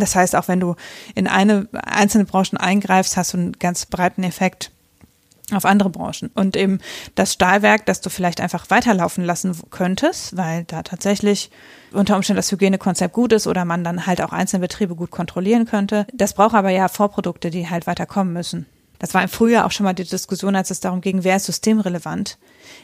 [0.00, 0.76] Das heißt, auch wenn du
[1.14, 4.70] in eine einzelne Branchen eingreifst, hast du einen ganz breiten Effekt
[5.52, 6.30] auf andere Branchen.
[6.34, 6.78] Und eben
[7.14, 11.50] das Stahlwerk, das du vielleicht einfach weiterlaufen lassen könntest, weil da tatsächlich
[11.92, 15.64] unter Umständen das Hygienekonzept gut ist oder man dann halt auch einzelne Betriebe gut kontrollieren
[15.64, 16.06] könnte.
[16.12, 18.66] Das braucht aber ja Vorprodukte, die halt weiterkommen müssen.
[18.98, 21.46] Das war im Frühjahr auch schon mal die Diskussion, als es darum ging, wer ist
[21.46, 22.38] systemrelevant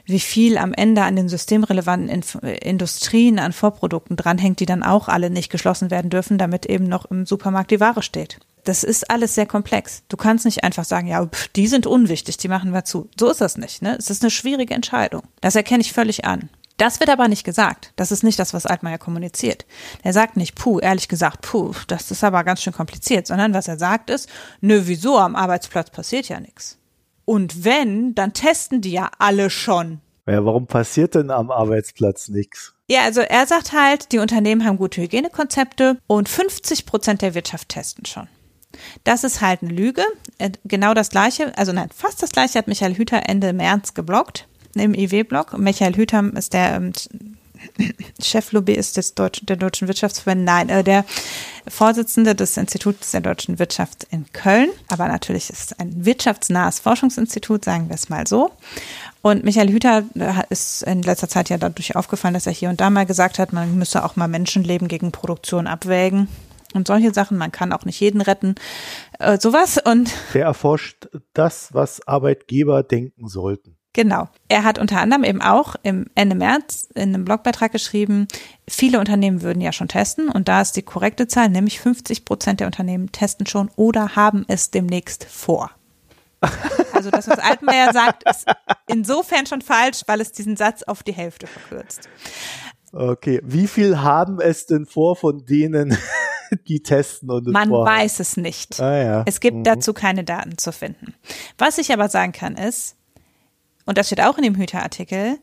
[0.04, 5.08] wie viel am Ende an den systemrelevanten Inf Industrien an Vorprodukten dranhängt, die dann auch
[5.08, 8.38] alle nicht geschlossen werden dürfen, damit eben noch im Supermarkt die Ware steht.
[8.64, 10.02] Das ist alles sehr komplex.
[10.08, 13.10] Du kannst nicht einfach sagen, ja, pff, die sind unwichtig, die machen wir zu.
[13.18, 13.82] So ist das nicht.
[13.82, 13.96] Ne?
[13.98, 15.22] Es ist eine schwierige Entscheidung.
[15.42, 16.48] Das erkenne ich völlig an.
[16.76, 17.92] Das wird aber nicht gesagt.
[17.96, 19.64] Das ist nicht das, was Altmaier kommuniziert.
[20.02, 23.68] Er sagt nicht, puh, ehrlich gesagt, puh, das ist aber ganz schön kompliziert, sondern was
[23.68, 24.28] er sagt ist,
[24.60, 26.78] nö, wieso, am Arbeitsplatz passiert ja nichts.
[27.24, 30.00] Und wenn, dann testen die ja alle schon.
[30.26, 32.74] Ja, warum passiert denn am Arbeitsplatz nichts?
[32.88, 37.68] Ja, also er sagt halt, die Unternehmen haben gute Hygienekonzepte und 50 Prozent der Wirtschaft
[37.68, 38.28] testen schon.
[39.04, 40.02] Das ist halt eine Lüge.
[40.38, 44.48] Äh, genau das gleiche, also nein, fast das gleiche hat Michael Hüter Ende März geblockt
[44.80, 45.58] im IW-Blog.
[45.58, 46.92] Michael Hüter ist der ähm,
[48.22, 51.04] Cheflobbyist des der Deutschen Wirtschaftsverbände, nein, äh, der
[51.66, 54.68] Vorsitzende des Instituts der deutschen Wirtschaft in Köln.
[54.88, 58.50] Aber natürlich ist es ein wirtschaftsnahes Forschungsinstitut, sagen wir es mal so.
[59.22, 62.80] Und Michael Hüter äh, ist in letzter Zeit ja dadurch aufgefallen, dass er hier und
[62.80, 66.28] da mal gesagt hat, man müsse auch mal Menschenleben gegen Produktion abwägen
[66.74, 67.38] und solche Sachen.
[67.38, 68.56] Man kann auch nicht jeden retten.
[69.18, 70.12] Äh, sowas und.
[70.34, 73.78] Der erforscht das, was Arbeitgeber denken sollten.
[73.94, 74.28] Genau.
[74.48, 78.26] Er hat unter anderem eben auch im Ende März in einem Blogbeitrag geschrieben,
[78.68, 82.60] viele Unternehmen würden ja schon testen und da ist die korrekte Zahl, nämlich 50 Prozent
[82.60, 85.70] der Unternehmen testen schon oder haben es demnächst vor.
[86.92, 88.46] Also das, was Altmaier sagt, ist
[88.86, 92.08] insofern schon falsch, weil es diesen Satz auf die Hälfte verkürzt.
[92.92, 95.96] Okay, wie viel haben es denn vor von denen,
[96.68, 97.96] die testen und Man vorhaben?
[97.96, 98.80] weiß es nicht.
[98.80, 99.22] Ah, ja.
[99.26, 99.64] Es gibt mhm.
[99.64, 101.14] dazu keine Daten zu finden.
[101.58, 102.96] Was ich aber sagen kann ist,
[103.86, 105.38] und das steht auch in dem Hüter-Artikel,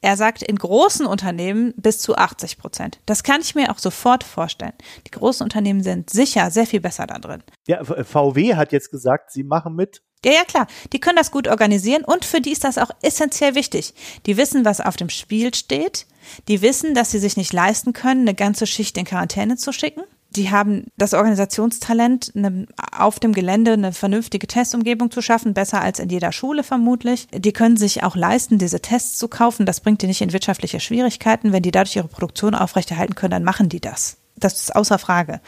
[0.00, 3.00] er sagt in großen Unternehmen bis zu 80 Prozent.
[3.06, 4.74] Das kann ich mir auch sofort vorstellen.
[5.06, 7.42] Die großen Unternehmen sind sicher sehr viel besser da drin.
[7.66, 10.02] Ja, VW hat jetzt gesagt, sie machen mit.
[10.24, 10.66] Ja, ja, klar.
[10.92, 13.94] Die können das gut organisieren und für die ist das auch essentiell wichtig.
[14.26, 16.06] Die wissen, was auf dem Spiel steht.
[16.46, 20.02] Die wissen, dass sie sich nicht leisten können, eine ganze Schicht in Quarantäne zu schicken.
[20.38, 25.98] Die haben das Organisationstalent, eine, auf dem Gelände eine vernünftige Testumgebung zu schaffen, besser als
[25.98, 27.26] in jeder Schule vermutlich.
[27.34, 29.66] Die können sich auch leisten, diese Tests zu kaufen.
[29.66, 31.52] Das bringt die nicht in wirtschaftliche Schwierigkeiten.
[31.52, 34.18] Wenn die dadurch ihre Produktion aufrechterhalten können, dann machen die das.
[34.36, 35.40] Das ist außer Frage.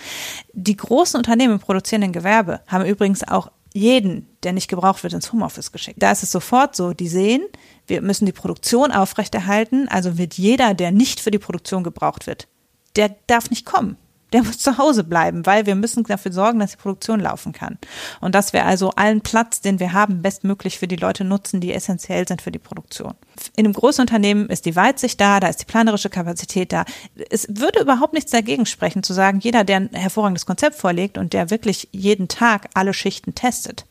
[0.54, 5.32] Die großen Unternehmen im produzierenden Gewerbe haben übrigens auch jeden, der nicht gebraucht wird, ins
[5.32, 6.02] Homeoffice geschickt.
[6.02, 7.42] Da ist es sofort so, die sehen,
[7.86, 12.48] wir müssen die Produktion aufrechterhalten, also wird jeder, der nicht für die Produktion gebraucht wird,
[12.96, 13.96] der darf nicht kommen
[14.32, 17.78] der muss zu Hause bleiben, weil wir müssen dafür sorgen, dass die Produktion laufen kann.
[18.20, 21.72] Und dass wir also allen Platz, den wir haben, bestmöglich für die Leute nutzen, die
[21.72, 23.14] essentiell sind für die Produktion.
[23.56, 26.84] In einem großen Unternehmen ist die Weitsicht da, da ist die planerische Kapazität da.
[27.30, 31.32] Es würde überhaupt nichts dagegen sprechen, zu sagen, jeder, der ein hervorragendes Konzept vorlegt und
[31.32, 33.86] der wirklich jeden Tag alle Schichten testet,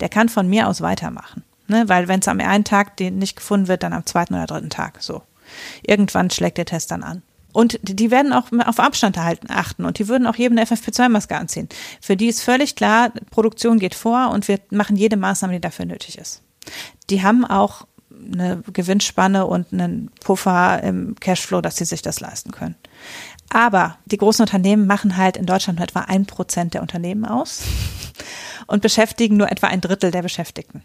[0.00, 1.44] der kann von mir aus weitermachen.
[1.66, 1.88] Ne?
[1.88, 5.02] Weil wenn es am einen Tag nicht gefunden wird, dann am zweiten oder dritten Tag.
[5.02, 5.22] So.
[5.82, 7.22] Irgendwann schlägt der Test dann an.
[7.54, 11.36] Und die werden auch auf Abstand erhalten, achten und die würden auch jedem eine FFP2-Maske
[11.36, 11.68] anziehen.
[12.00, 15.86] Für die ist völlig klar, Produktion geht vor und wir machen jede Maßnahme, die dafür
[15.86, 16.42] nötig ist.
[17.10, 22.50] Die haben auch eine Gewinnspanne und einen Puffer im Cashflow, dass sie sich das leisten
[22.50, 22.74] können.
[23.50, 27.62] Aber die großen Unternehmen machen halt in Deutschland nur etwa ein Prozent der Unternehmen aus
[28.66, 30.82] und beschäftigen nur etwa ein Drittel der Beschäftigten.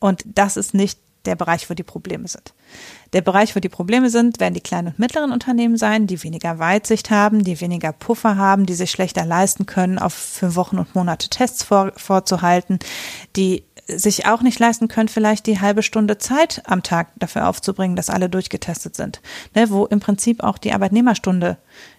[0.00, 2.54] Und das ist nicht der Bereich, wo die Probleme sind.
[3.12, 6.58] Der Bereich, wo die Probleme sind, werden die kleinen und mittleren Unternehmen sein, die weniger
[6.58, 10.94] Weitsicht haben, die weniger Puffer haben, die sich schlechter leisten können, auf für Wochen und
[10.94, 12.78] Monate Tests vor, vorzuhalten,
[13.36, 17.96] die sich auch nicht leisten können, vielleicht die halbe Stunde Zeit am Tag dafür aufzubringen,
[17.96, 19.20] dass alle durchgetestet sind.
[19.54, 21.56] Ne, wo im Prinzip auch die Arbeitnehmerstunde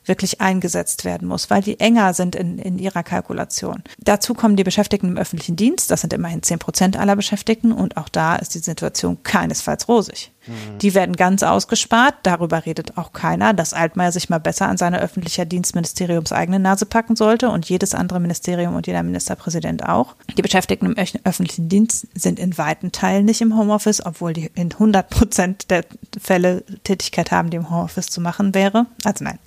[0.09, 3.83] wirklich eingesetzt werden muss, weil die enger sind in, in ihrer Kalkulation.
[3.99, 7.95] Dazu kommen die Beschäftigten im öffentlichen Dienst, das sind immerhin zehn Prozent aller Beschäftigten und
[7.95, 10.31] auch da ist die Situation keinesfalls rosig.
[10.49, 10.77] Mhm.
[10.79, 14.99] Die werden ganz ausgespart, darüber redet auch keiner, dass Altmaier sich mal besser an seine
[14.99, 20.15] öffentlicher Dienstministeriums eigene Nase packen sollte und jedes andere Ministerium und jeder Ministerpräsident auch.
[20.37, 24.71] Die Beschäftigten im öffentlichen Dienst sind in weiten Teilen nicht im Homeoffice, obwohl die in
[24.71, 25.85] 100 Prozent der
[26.19, 28.87] Fälle Tätigkeit haben, die im Homeoffice zu machen wäre.
[29.03, 29.39] Also nein,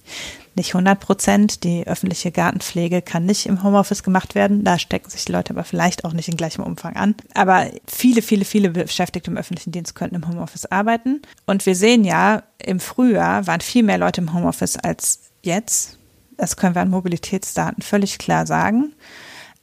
[0.56, 1.64] nicht 100 Prozent.
[1.64, 4.64] Die öffentliche Gartenpflege kann nicht im Homeoffice gemacht werden.
[4.64, 7.14] Da stecken sich die Leute aber vielleicht auch nicht in gleichem Umfang an.
[7.34, 11.22] Aber viele, viele, viele Beschäftigte im öffentlichen Dienst könnten im Homeoffice arbeiten.
[11.46, 15.98] Und wir sehen ja, im Frühjahr waren viel mehr Leute im Homeoffice als jetzt.
[16.36, 18.94] Das können wir an Mobilitätsdaten völlig klar sagen.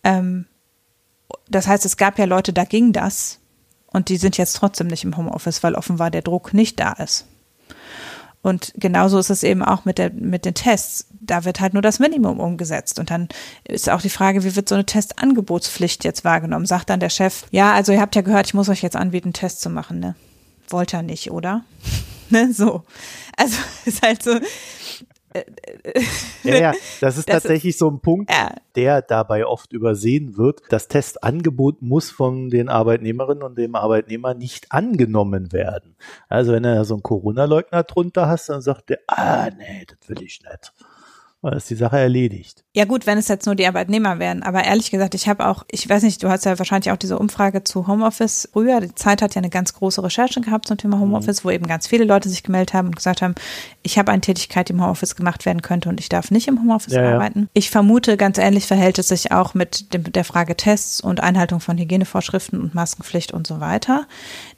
[0.03, 0.45] Ähm,
[1.49, 3.39] das heißt, es gab ja Leute, da ging das.
[3.87, 7.25] Und die sind jetzt trotzdem nicht im Homeoffice, weil offenbar der Druck nicht da ist.
[8.41, 11.07] Und genauso ist es eben auch mit, der, mit den Tests.
[11.19, 12.97] Da wird halt nur das Minimum umgesetzt.
[12.97, 13.27] Und dann
[13.65, 16.65] ist auch die Frage, wie wird so eine Testangebotspflicht jetzt wahrgenommen?
[16.65, 19.27] Sagt dann der Chef, ja, also ihr habt ja gehört, ich muss euch jetzt anbieten,
[19.27, 20.15] einen Test zu machen, ne?
[20.69, 21.65] Wollt er nicht, oder?
[22.29, 22.83] ne, so.
[23.35, 24.39] Also ist halt so,
[26.43, 28.53] ja, ja, das ist das tatsächlich ist, so ein Punkt, ja.
[28.75, 30.61] der dabei oft übersehen wird.
[30.69, 35.95] Das Testangebot muss von den Arbeitnehmerinnen und dem Arbeitnehmer nicht angenommen werden.
[36.27, 40.23] Also wenn er so einen Corona-Leugner drunter hast, dann sagt er, ah, nee, das will
[40.23, 40.73] ich nicht
[41.41, 42.65] dann ist die Sache erledigt.
[42.75, 44.43] Ja gut, wenn es jetzt nur die Arbeitnehmer wären.
[44.43, 47.17] Aber ehrlich gesagt, ich habe auch, ich weiß nicht, du hast ja wahrscheinlich auch diese
[47.17, 48.81] Umfrage zu Homeoffice früher.
[48.81, 51.47] Die Zeit hat ja eine ganz große Recherche gehabt zum Thema Homeoffice, mhm.
[51.47, 53.35] wo eben ganz viele Leute sich gemeldet haben und gesagt haben,
[53.83, 56.59] ich habe eine Tätigkeit, die im Homeoffice gemacht werden könnte und ich darf nicht im
[56.59, 57.43] Homeoffice ja, arbeiten.
[57.43, 57.47] Ja.
[57.53, 61.61] Ich vermute, ganz ähnlich verhält es sich auch mit dem, der Frage Tests und Einhaltung
[61.61, 64.07] von Hygienevorschriften und Maskenpflicht und so weiter,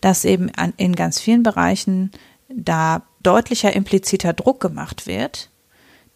[0.01, 2.11] dass eben an, in ganz vielen Bereichen
[2.49, 5.51] da deutlicher impliziter Druck gemacht wird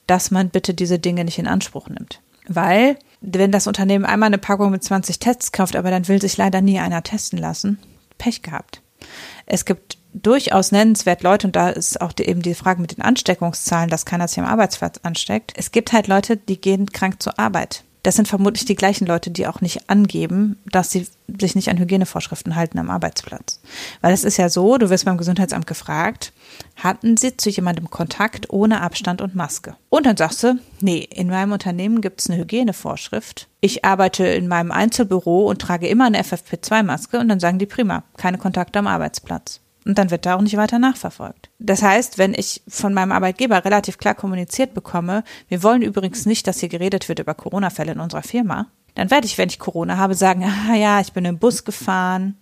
[0.07, 2.21] dass man bitte diese Dinge nicht in Anspruch nimmt.
[2.47, 6.37] Weil, wenn das Unternehmen einmal eine Packung mit 20 Tests kauft, aber dann will sich
[6.37, 7.79] leider nie einer testen lassen,
[8.17, 8.81] Pech gehabt.
[9.45, 13.03] Es gibt durchaus nennenswert Leute, und da ist auch die, eben die Frage mit den
[13.03, 15.53] Ansteckungszahlen, dass keiner sich am Arbeitsplatz ansteckt.
[15.55, 17.83] Es gibt halt Leute, die gehen krank zur Arbeit.
[18.05, 21.07] Das sind vermutlich die gleichen Leute, die auch nicht angeben, dass sie
[21.39, 23.59] sich nicht an Hygienevorschriften halten am Arbeitsplatz.
[24.01, 26.31] Weil es ist ja so, du wirst beim Gesundheitsamt gefragt,
[26.75, 29.75] hatten sie zu jemandem Kontakt ohne Abstand und Maske?
[29.89, 33.47] Und dann sagst du, nee, in meinem Unternehmen gibt es eine Hygienevorschrift.
[33.59, 38.03] Ich arbeite in meinem Einzelbüro und trage immer eine FFP2-Maske und dann sagen die prima,
[38.17, 39.61] keine Kontakte am Arbeitsplatz.
[39.85, 41.51] Und dann wird da auch nicht weiter nachverfolgt.
[41.59, 46.47] Das heißt, wenn ich von meinem Arbeitgeber relativ klar kommuniziert bekomme, wir wollen übrigens nicht,
[46.47, 49.97] dass hier geredet wird über Corona-Fälle in unserer Firma, dann werde ich, wenn ich Corona
[49.97, 52.37] habe, sagen, ah ja, ich bin im Bus gefahren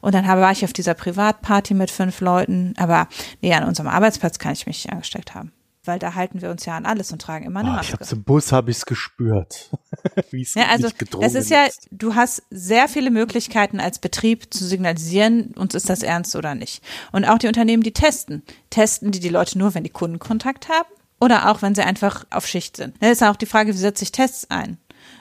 [0.00, 3.08] und dann war ich auf dieser Privatparty mit fünf Leuten, aber
[3.42, 5.52] nee, an unserem Arbeitsplatz kann ich mich nicht angesteckt haben
[5.84, 7.94] weil da halten wir uns ja an alles und tragen immer eine oh, Maske.
[7.94, 9.70] Ich hab's im Bus habe ich's gespürt.
[10.30, 10.88] Wie es Ja, also
[11.20, 16.02] es ist ja, du hast sehr viele Möglichkeiten als Betrieb zu signalisieren, uns ist das
[16.02, 16.82] ernst oder nicht.
[17.12, 20.88] Und auch die Unternehmen, die testen, testen die die Leute nur, wenn die Kundenkontakt haben
[21.20, 22.94] oder auch, wenn sie einfach auf Schicht sind.
[23.00, 24.78] Das ist auch die Frage, wie setze ich Tests ein?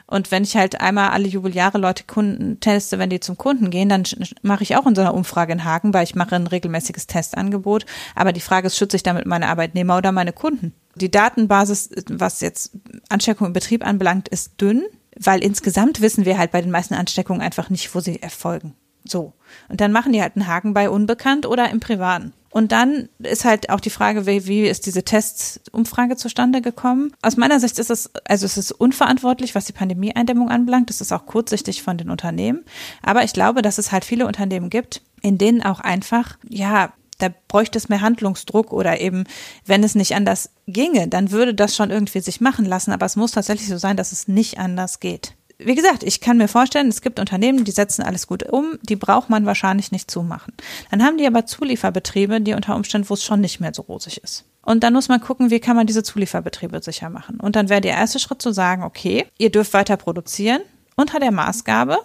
[0.09, 3.89] Und wenn ich halt einmal alle Jubeljahre Leute Kunden teste, wenn die zum Kunden gehen,
[3.89, 4.03] dann
[4.41, 7.85] mache ich auch in so einer Umfrage in Hagen, weil ich mache ein regelmäßiges Testangebot.
[8.15, 10.73] Aber die Frage ist, schütze ich damit meine Arbeitnehmer oder meine Kunden?
[10.95, 12.71] Die Datenbasis, was jetzt
[13.09, 14.85] Ansteckung im Betrieb anbelangt, ist dünn,
[15.19, 18.75] weil insgesamt wissen wir halt bei den meisten Ansteckungen einfach nicht, wo sie erfolgen.
[19.09, 19.33] So.
[19.69, 22.33] Und dann machen die halt einen Haken bei unbekannt oder im Privaten.
[22.49, 27.11] Und dann ist halt auch die Frage, wie, wie ist diese Testumfrage zustande gekommen?
[27.21, 30.89] Aus meiner Sicht ist es, also es ist unverantwortlich, was die Pandemieeindämmung anbelangt.
[30.89, 32.63] Das ist auch kurzsichtig von den Unternehmen.
[33.03, 37.29] Aber ich glaube, dass es halt viele Unternehmen gibt, in denen auch einfach, ja, da
[37.47, 39.25] bräuchte es mehr Handlungsdruck oder eben,
[39.65, 42.91] wenn es nicht anders ginge, dann würde das schon irgendwie sich machen lassen.
[42.91, 45.36] Aber es muss tatsächlich so sein, dass es nicht anders geht.
[45.59, 48.95] Wie gesagt, ich kann mir vorstellen, es gibt Unternehmen, die setzen alles gut um, die
[48.95, 50.53] braucht man wahrscheinlich nicht zumachen.
[50.91, 54.23] Dann haben die aber Zulieferbetriebe, die unter Umständen, wo es schon nicht mehr so rosig
[54.23, 54.45] ist.
[54.61, 57.39] Und dann muss man gucken, wie kann man diese Zulieferbetriebe sicher machen.
[57.39, 60.61] Und dann wäre der erste Schritt zu sagen, okay, ihr dürft weiter produzieren
[60.95, 61.97] unter der Maßgabe,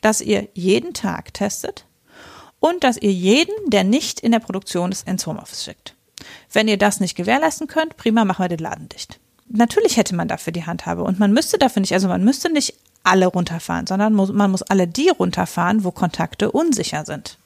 [0.00, 1.84] dass ihr jeden Tag testet
[2.58, 5.94] und dass ihr jeden, der nicht in der Produktion ist, ins Homeoffice schickt.
[6.52, 9.20] Wenn ihr das nicht gewährleisten könnt, prima, machen wir den Laden dicht.
[9.48, 12.74] Natürlich hätte man dafür die Handhabe und man müsste dafür nicht, also man müsste nicht
[13.08, 17.38] alle runterfahren, sondern muss, man muss alle die runterfahren, wo Kontakte unsicher sind.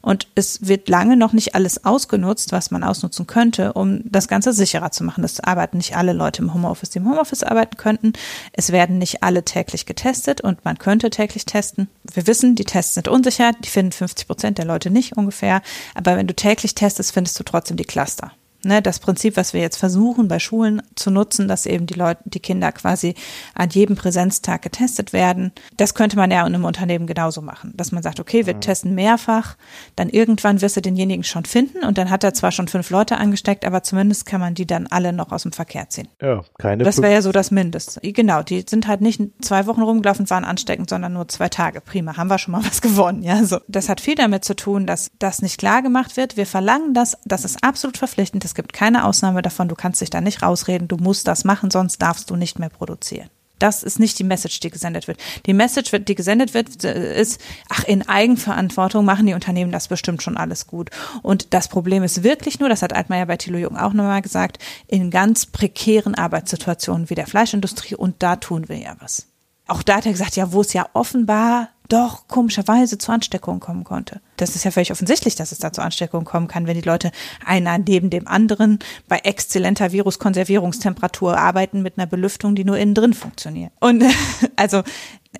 [0.00, 4.52] Und es wird lange noch nicht alles ausgenutzt, was man ausnutzen könnte, um das Ganze
[4.52, 5.24] sicherer zu machen.
[5.24, 8.12] Es arbeiten nicht alle Leute im Homeoffice, die im Homeoffice arbeiten könnten.
[8.52, 11.88] Es werden nicht alle täglich getestet und man könnte täglich testen.
[12.12, 15.62] Wir wissen, die Tests sind unsicher, die finden 50 Prozent der Leute nicht ungefähr.
[15.94, 18.32] Aber wenn du täglich testest, findest du trotzdem die Cluster.
[18.64, 22.20] Ne, das Prinzip, was wir jetzt versuchen bei Schulen zu nutzen, dass eben die Leute,
[22.24, 23.14] die Kinder quasi
[23.54, 27.92] an jedem Präsenztag getestet werden, das könnte man ja in einem Unternehmen genauso machen, dass
[27.92, 29.56] man sagt, okay, wir testen mehrfach,
[29.94, 33.18] dann irgendwann wirst du denjenigen schon finden und dann hat er zwar schon fünf Leute
[33.18, 36.08] angesteckt, aber zumindest kann man die dann alle noch aus dem Verkehr ziehen.
[36.20, 38.00] Ja, keine Das wäre ja so das Mindeste.
[38.00, 41.80] Genau, die sind halt nicht zwei Wochen rumgelaufen und waren ansteckend, sondern nur zwei Tage.
[41.80, 43.22] Prima, haben wir schon mal was gewonnen.
[43.22, 43.60] Ja, so.
[43.68, 46.36] Das hat viel damit zu tun, dass das nicht klar gemacht wird.
[46.36, 48.47] Wir verlangen das, das ist absolut verpflichtend.
[48.48, 49.68] Es gibt keine Ausnahme davon.
[49.68, 50.88] Du kannst dich da nicht rausreden.
[50.88, 53.28] Du musst das machen, sonst darfst du nicht mehr produzieren.
[53.58, 55.18] Das ist nicht die Message, die gesendet wird.
[55.44, 60.38] Die Message, die gesendet wird, ist, ach, in Eigenverantwortung machen die Unternehmen das bestimmt schon
[60.38, 60.88] alles gut.
[61.20, 64.58] Und das Problem ist wirklich nur, das hat Altmaier bei Thilo Jung auch nochmal gesagt,
[64.86, 69.26] in ganz prekären Arbeitssituationen wie der Fleischindustrie und da tun wir ja was.
[69.66, 73.84] Auch da hat er gesagt, ja, wo es ja offenbar doch komischerweise zu Ansteckungen kommen
[73.84, 74.22] konnte.
[74.38, 77.10] Das ist ja völlig offensichtlich, dass es da zu Ansteckungen kommen kann, wenn die Leute
[77.44, 83.14] einer neben dem anderen bei exzellenter Viruskonservierungstemperatur arbeiten mit einer Belüftung, die nur innen drin
[83.14, 83.72] funktioniert.
[83.80, 84.04] Und
[84.56, 84.82] also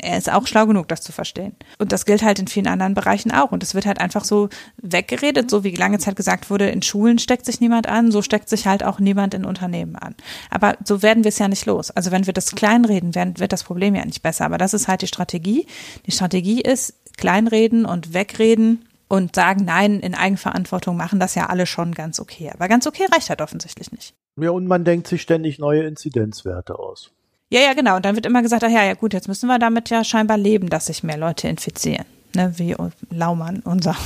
[0.00, 1.56] er ist auch schlau genug, das zu verstehen.
[1.78, 3.52] Und das gilt halt in vielen anderen Bereichen auch.
[3.52, 7.18] Und es wird halt einfach so weggeredet, so wie lange Zeit gesagt wurde, in Schulen
[7.18, 10.14] steckt sich niemand an, so steckt sich halt auch niemand in Unternehmen an.
[10.50, 11.90] Aber so werden wir es ja nicht los.
[11.90, 14.44] Also wenn wir das kleinreden, wird das Problem ja nicht besser.
[14.44, 15.66] Aber das ist halt die Strategie.
[16.06, 21.66] Die Strategie ist kleinreden und wegreden und sagen, nein, in Eigenverantwortung machen das ja alle
[21.66, 22.50] schon ganz okay.
[22.52, 24.14] Aber ganz okay reicht halt offensichtlich nicht.
[24.36, 27.10] Ja, und man denkt sich ständig neue Inzidenzwerte aus.
[27.50, 27.96] Ja, ja, genau.
[27.96, 30.36] Und dann wird immer gesagt, ach ja, ja gut, jetzt müssen wir damit ja scheinbar
[30.36, 32.04] leben, dass sich mehr Leute infizieren.
[32.34, 32.76] Ne, wie
[33.10, 33.96] Laumann, unser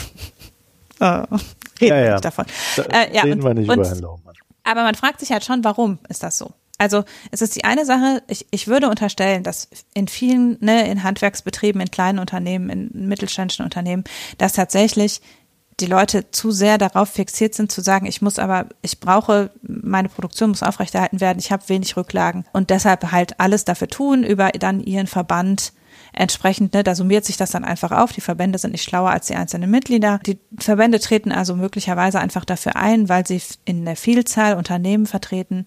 [1.01, 1.27] äh, reden
[1.81, 2.13] Ja, wir ja.
[2.13, 2.47] nicht davon.
[2.77, 4.35] Da Äh, ja, reden und- wir nicht und- über Herrn Laumann.
[4.65, 6.53] Aber man fragt sich halt schon, warum ist das so?
[6.83, 11.05] Also es ist die eine Sache, ich, ich würde unterstellen, dass in vielen, ne, in
[11.05, 14.03] Handwerksbetrieben, in kleinen Unternehmen, in mittelständischen Unternehmen,
[14.37, 15.21] dass tatsächlich
[15.79, 20.09] die Leute zu sehr darauf fixiert sind zu sagen, ich muss aber, ich brauche, meine
[20.09, 24.51] Produktion muss aufrechterhalten werden, ich habe wenig Rücklagen und deshalb halt alles dafür tun, über
[24.51, 25.73] dann ihren Verband
[26.13, 28.13] entsprechend, ne, da summiert sich das dann einfach auf.
[28.13, 30.21] Die Verbände sind nicht schlauer als die einzelnen Mitglieder.
[30.27, 35.65] Die Verbände treten also möglicherweise einfach dafür ein, weil sie in der Vielzahl Unternehmen vertreten,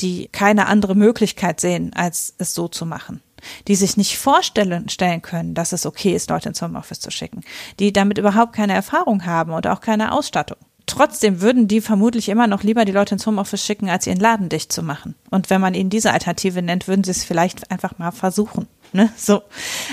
[0.00, 3.22] die keine andere Möglichkeit sehen, als es so zu machen.
[3.68, 7.42] Die sich nicht vorstellen stellen können, dass es okay ist, Leute ins Homeoffice zu schicken.
[7.78, 10.58] Die damit überhaupt keine Erfahrung haben und auch keine Ausstattung.
[10.86, 14.48] Trotzdem würden die vermutlich immer noch lieber die Leute ins Homeoffice schicken, als ihren Laden
[14.48, 15.14] dicht zu machen.
[15.30, 18.66] Und wenn man ihnen diese Alternative nennt, würden sie es vielleicht einfach mal versuchen.
[18.92, 19.10] Ne?
[19.16, 19.42] So.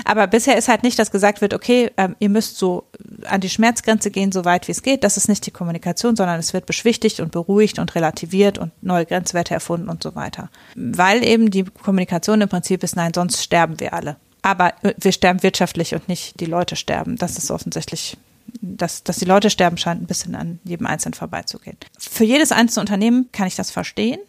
[0.04, 2.84] Aber bisher ist halt nicht, dass gesagt wird, okay, ähm, ihr müsst so
[3.26, 5.04] an die Schmerzgrenze gehen, so weit wie es geht.
[5.04, 9.06] Das ist nicht die Kommunikation, sondern es wird beschwichtigt und beruhigt und relativiert und neue
[9.06, 10.50] Grenzwerte erfunden und so weiter.
[10.74, 14.16] Weil eben die Kommunikation im Prinzip ist, nein, sonst sterben wir alle.
[14.42, 17.16] Aber äh, wir sterben wirtschaftlich und nicht die Leute sterben.
[17.16, 18.16] Das ist offensichtlich
[18.60, 21.76] dass, dass die Leute sterben, scheint ein bisschen an jedem Einzelnen vorbeizugehen.
[21.98, 24.20] Für jedes einzelne Unternehmen kann ich das verstehen,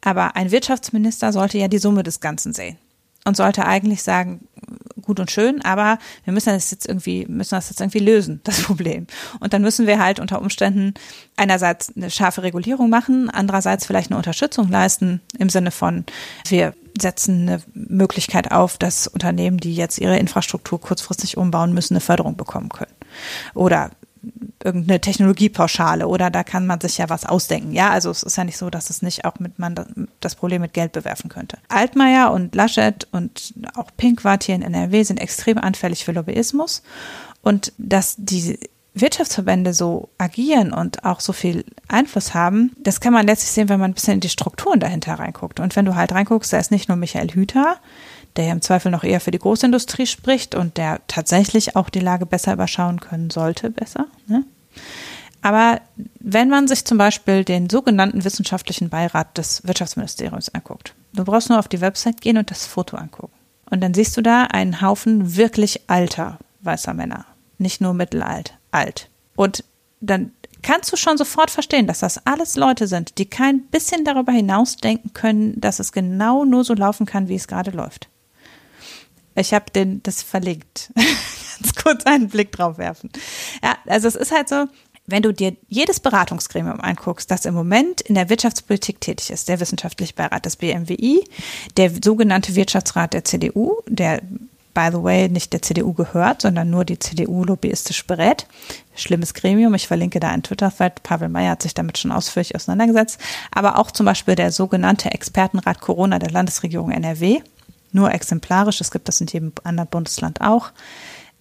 [0.00, 2.78] aber ein Wirtschaftsminister sollte ja die Summe des Ganzen sehen.
[3.24, 4.48] Und sollte eigentlich sagen,
[5.02, 8.62] gut und schön, aber wir müssen das jetzt irgendwie, müssen das jetzt irgendwie lösen, das
[8.62, 9.06] Problem.
[9.40, 10.94] Und dann müssen wir halt unter Umständen
[11.36, 16.04] einerseits eine scharfe Regulierung machen, andererseits vielleicht eine Unterstützung leisten im Sinne von,
[16.46, 22.00] wir setzen eine Möglichkeit auf, dass Unternehmen, die jetzt ihre Infrastruktur kurzfristig umbauen müssen, eine
[22.00, 22.92] Förderung bekommen können.
[23.54, 23.90] Oder
[24.62, 27.72] irgendeine Technologiepauschale oder da kann man sich ja was ausdenken.
[27.72, 30.62] Ja, also es ist ja nicht so, dass es nicht auch mit man das Problem
[30.62, 31.58] mit Geld bewerfen könnte.
[31.68, 36.82] Altmaier und Laschet und auch Pinkwart hier in NRW sind extrem anfällig für Lobbyismus
[37.42, 38.58] und dass die
[38.94, 43.80] Wirtschaftsverbände so agieren und auch so viel Einfluss haben, das kann man letztlich sehen, wenn
[43.80, 45.60] man ein bisschen in die Strukturen dahinter reinguckt.
[45.60, 47.76] Und wenn du halt reinguckst, da ist nicht nur Michael Hüter,
[48.38, 52.00] der ja im Zweifel noch eher für die Großindustrie spricht und der tatsächlich auch die
[52.00, 54.06] Lage besser überschauen können sollte, besser.
[54.26, 54.44] Ne?
[55.42, 55.80] Aber
[56.20, 61.58] wenn man sich zum Beispiel den sogenannten wissenschaftlichen Beirat des Wirtschaftsministeriums anguckt, du brauchst nur
[61.58, 63.34] auf die Website gehen und das Foto angucken.
[63.70, 67.26] Und dann siehst du da einen Haufen wirklich alter weißer Männer.
[67.58, 69.08] Nicht nur mittelalt, alt.
[69.36, 69.64] Und
[70.00, 70.32] dann
[70.62, 75.12] kannst du schon sofort verstehen, dass das alles Leute sind, die kein bisschen darüber hinausdenken
[75.12, 78.08] können, dass es genau nur so laufen kann, wie es gerade läuft.
[79.38, 80.92] Ich habe den das verlinkt.
[81.60, 83.10] Ganz kurz einen Blick drauf werfen.
[83.62, 84.66] Ja, also es ist halt so,
[85.06, 89.58] wenn du dir jedes Beratungsgremium anguckst, das im Moment in der Wirtschaftspolitik tätig ist, der
[89.58, 91.24] wissenschaftliche Beirat des BMWI,
[91.76, 94.20] der sogenannte Wirtschaftsrat der CDU, der
[94.74, 98.46] by the way nicht der CDU gehört, sondern nur die CDU lobbyistisch berät.
[98.94, 99.74] Schlimmes Gremium.
[99.74, 101.02] Ich verlinke da einen Twitter-Thread.
[101.02, 103.18] Pavel Meyer hat sich damit schon ausführlich auseinandergesetzt.
[103.50, 107.40] Aber auch zum Beispiel der sogenannte Expertenrat Corona der Landesregierung NRW
[107.92, 110.70] nur exemplarisch, es gibt das in jedem anderen Bundesland auch,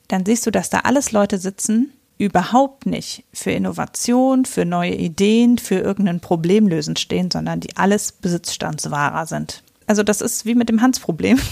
[0.07, 5.57] dann siehst du, dass da alles Leute sitzen, überhaupt nicht für Innovation, für neue Ideen,
[5.57, 9.63] für irgendein Problem lösen stehen, sondern die alles Besitzstandswahrer sind.
[9.85, 11.39] Also das ist wie mit dem Hans-Problem.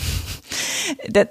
[1.09, 1.25] Da,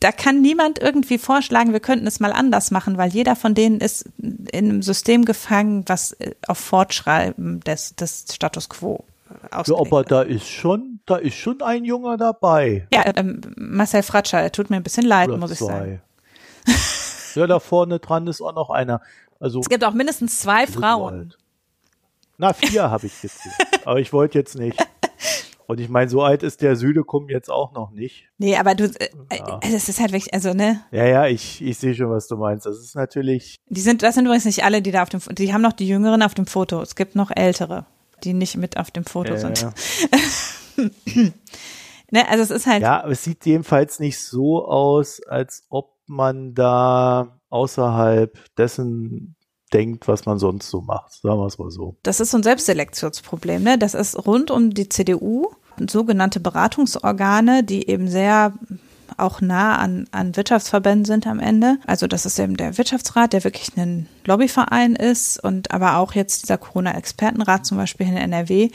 [0.00, 3.80] da kann niemand irgendwie vorschlagen, wir könnten es mal anders machen, weil jeder von denen
[3.80, 6.14] ist in einem System gefangen, was
[6.46, 9.02] auf Fortschreiben des, des Status quo
[9.50, 12.86] ja, aber da ist schon, da ist schon ein Junger dabei.
[12.92, 15.64] Ja, ähm, Marcel Fratscher, er tut mir ein bisschen leid, Oder muss zwei.
[15.64, 16.02] ich sagen.
[17.34, 19.00] ja, da vorne dran ist auch noch einer.
[19.40, 21.14] Also es gibt auch mindestens zwei Frauen.
[21.14, 21.38] Alt.
[22.38, 23.40] Na, vier habe ich jetzt.
[23.84, 24.78] aber ich wollte jetzt nicht.
[25.66, 28.28] Und ich meine, so alt ist der Südekum jetzt auch noch nicht.
[28.38, 29.58] Nee, aber du, äh, ja.
[29.62, 30.82] Äh, das ist halt wirklich, also, ne?
[30.90, 32.66] Ja, ja, ich, ich sehe schon, was du meinst.
[32.66, 33.56] Das ist natürlich.
[33.68, 35.86] Die sind, das sind übrigens nicht alle, die da auf dem, die haben noch die
[35.86, 36.82] Jüngeren auf dem Foto.
[36.82, 37.86] Es gibt noch ältere
[38.24, 39.62] die nicht mit auf dem Foto ja, sind.
[39.62, 39.72] Ja.
[42.10, 42.82] ne, also es ist halt.
[42.82, 49.36] Ja, es sieht jedenfalls nicht so aus, als ob man da außerhalb dessen
[49.72, 51.12] denkt, was man sonst so macht.
[51.12, 51.96] Sagen wir es mal so.
[52.02, 53.62] Das ist so ein Selbstselektionsproblem.
[53.62, 53.78] Ne?
[53.78, 55.50] Das ist rund um die CDU
[55.88, 58.52] sogenannte Beratungsorgane, die eben sehr
[59.18, 61.78] auch nah an, an Wirtschaftsverbänden sind am Ende.
[61.86, 66.42] Also das ist eben der Wirtschaftsrat, der wirklich ein Lobbyverein ist und aber auch jetzt
[66.42, 68.70] dieser Corona-Expertenrat zum Beispiel in NRW.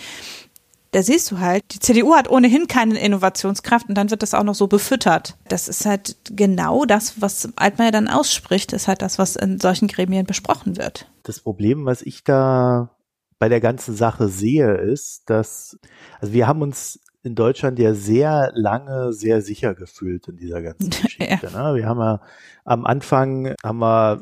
[0.92, 4.44] Da siehst du halt, die CDU hat ohnehin keine Innovationskraft und dann wird das auch
[4.44, 5.38] noch so befüttert.
[5.50, 9.88] Das ist halt genau das, was Altmaier dann ausspricht, ist halt das, was in solchen
[9.88, 11.10] Gremien besprochen wird.
[11.24, 12.92] Das Problem, was ich da
[13.40, 15.78] bei der ganzen Sache sehe, ist, dass,
[16.20, 20.90] also wir haben uns in Deutschland ja sehr lange sehr sicher gefühlt in dieser ganzen
[21.02, 21.50] Geschichte.
[21.54, 21.72] Ja.
[21.72, 21.76] Ne?
[21.76, 22.22] Wir haben ja
[22.64, 24.22] am Anfang haben wir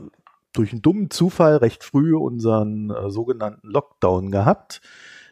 [0.53, 4.81] durch einen dummen Zufall recht früh unseren äh, sogenannten Lockdown gehabt.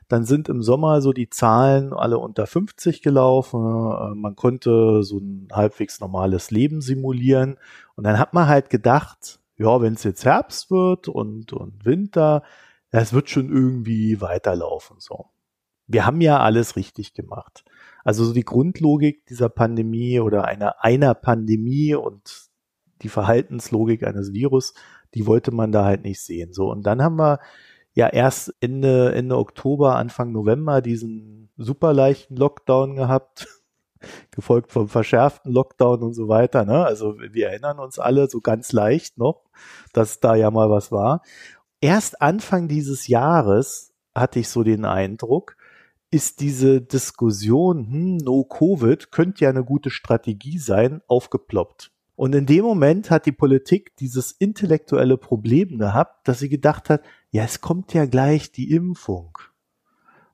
[0.08, 3.60] Dann sind im Sommer so die Zahlen alle unter 50 gelaufen.
[3.60, 7.58] Äh, man konnte so ein halbwegs normales Leben simulieren.
[7.96, 12.44] Und dann hat man halt gedacht, ja, wenn es jetzt Herbst wird und, und Winter,
[12.92, 14.98] es wird schon irgendwie weiterlaufen.
[15.00, 15.30] So
[15.88, 17.64] wir haben ja alles richtig gemacht.
[18.04, 22.50] Also so die Grundlogik dieser Pandemie oder einer, einer Pandemie und
[23.02, 24.74] die Verhaltenslogik eines Virus,
[25.14, 26.54] die wollte man da halt nicht sehen.
[26.54, 27.40] So, und dann haben wir
[27.94, 33.48] ja erst Ende, Ende Oktober, Anfang November diesen super leichten Lockdown gehabt,
[34.32, 36.66] gefolgt vom verschärften Lockdown und so weiter.
[36.66, 36.86] Ne?
[36.86, 39.46] Also wir erinnern uns alle so ganz leicht noch,
[39.94, 41.22] dass da ja mal was war.
[41.82, 45.58] Erst Anfang dieses Jahres hatte ich so den Eindruck,
[46.12, 51.92] ist diese Diskussion, hm, no Covid, könnte ja eine gute Strategie sein, aufgeploppt.
[52.16, 57.02] Und in dem Moment hat die Politik dieses intellektuelle Problem gehabt, dass sie gedacht hat,
[57.34, 59.40] ja, es kommt ja gleich die Impfung.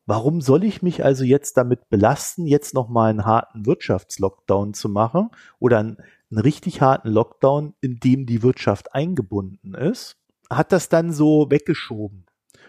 [0.05, 5.29] Warum soll ich mich also jetzt damit belasten, jetzt nochmal einen harten Wirtschaftslockdown zu machen
[5.59, 5.97] oder einen,
[6.29, 10.17] einen richtig harten Lockdown, in dem die Wirtschaft eingebunden ist?
[10.49, 12.25] Hat das dann so weggeschoben.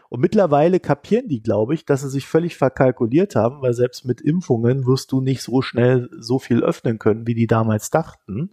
[0.08, 4.20] Und mittlerweile kapieren die, glaube ich, dass sie sich völlig verkalkuliert haben, weil selbst mit
[4.20, 8.50] Impfungen wirst du nicht so schnell so viel öffnen können, wie die damals dachten.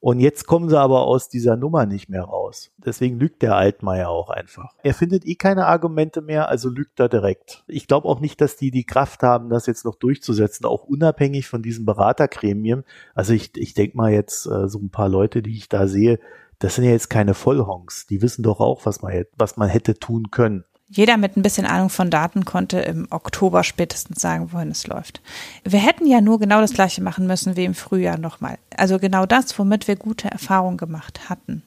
[0.00, 2.72] Und jetzt kommen sie aber aus dieser Nummer nicht mehr raus.
[2.78, 4.74] Deswegen lügt der Altmaier auch einfach.
[4.82, 7.64] Er findet eh keine Argumente mehr, also lügt er direkt.
[7.66, 11.48] Ich glaube auch nicht, dass die die Kraft haben, das jetzt noch durchzusetzen, auch unabhängig
[11.48, 12.84] von diesen Beratergremien.
[13.14, 16.18] Also ich, ich denke mal jetzt äh, so ein paar Leute, die ich da sehe,
[16.60, 18.06] das sind ja jetzt keine Vollhongs.
[18.06, 21.66] Die wissen doch auch, was man, was man hätte tun können jeder mit ein bisschen
[21.66, 25.22] Ahnung von Daten konnte im Oktober spätestens sagen, wohin es läuft.
[25.64, 28.58] Wir hätten ja nur genau das gleiche machen müssen wie im Frühjahr nochmal.
[28.76, 31.62] Also genau das, womit wir gute Erfahrungen gemacht hatten.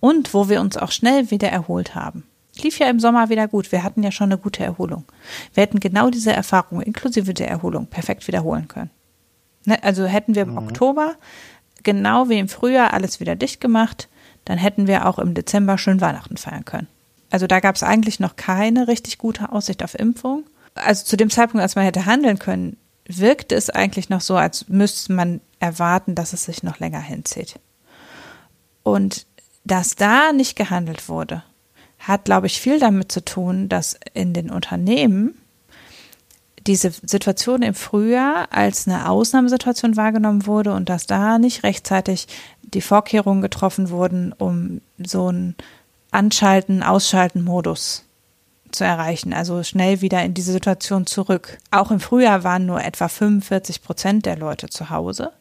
[0.00, 2.24] Und wo wir uns auch schnell wieder erholt haben.
[2.60, 3.70] Lief ja im Sommer wieder gut.
[3.72, 5.04] Wir hatten ja schon eine gute Erholung.
[5.54, 8.90] Wir hätten genau diese Erfahrung inklusive der Erholung perfekt wiederholen können.
[9.64, 9.82] Ne?
[9.82, 10.58] Also hätten wir im mhm.
[10.58, 11.14] Oktober
[11.84, 14.08] genau wie im Frühjahr alles wieder dicht gemacht,
[14.44, 16.88] dann hätten wir auch im Dezember schön Weihnachten feiern können.
[17.34, 20.44] Also da gab es eigentlich noch keine richtig gute Aussicht auf Impfung.
[20.76, 22.76] Also zu dem Zeitpunkt, als man hätte handeln können,
[23.08, 27.58] wirkte es eigentlich noch so, als müsste man erwarten, dass es sich noch länger hinzieht.
[28.84, 29.26] Und
[29.64, 31.42] dass da nicht gehandelt wurde,
[31.98, 35.34] hat, glaube ich, viel damit zu tun, dass in den Unternehmen
[36.68, 42.28] diese Situation im Frühjahr als eine Ausnahmesituation wahrgenommen wurde und dass da nicht rechtzeitig
[42.62, 45.56] die Vorkehrungen getroffen wurden, um so ein
[46.14, 48.04] Anschalten, Ausschalten Modus
[48.70, 51.58] zu erreichen, also schnell wieder in diese Situation zurück.
[51.70, 55.32] Auch im Frühjahr waren nur etwa 45 Prozent der Leute zu Hause,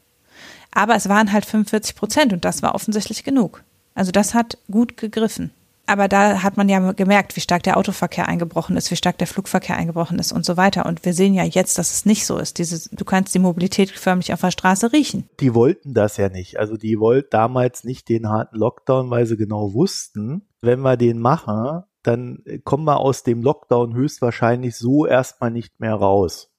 [0.71, 3.63] aber es waren halt 45 Prozent und das war offensichtlich genug.
[3.95, 5.51] Also das hat gut gegriffen.
[5.85, 9.27] Aber da hat man ja gemerkt, wie stark der Autoverkehr eingebrochen ist, wie stark der
[9.27, 10.85] Flugverkehr eingebrochen ist und so weiter.
[10.85, 12.57] Und wir sehen ja jetzt, dass es nicht so ist.
[12.57, 15.27] Dieses, du kannst die Mobilität förmlich auf der Straße riechen.
[15.41, 16.57] Die wollten das ja nicht.
[16.57, 21.19] Also die wollten damals nicht den harten Lockdown, weil sie genau wussten, wenn wir den
[21.19, 26.51] machen, dann kommen wir aus dem Lockdown höchstwahrscheinlich so erstmal nicht mehr raus.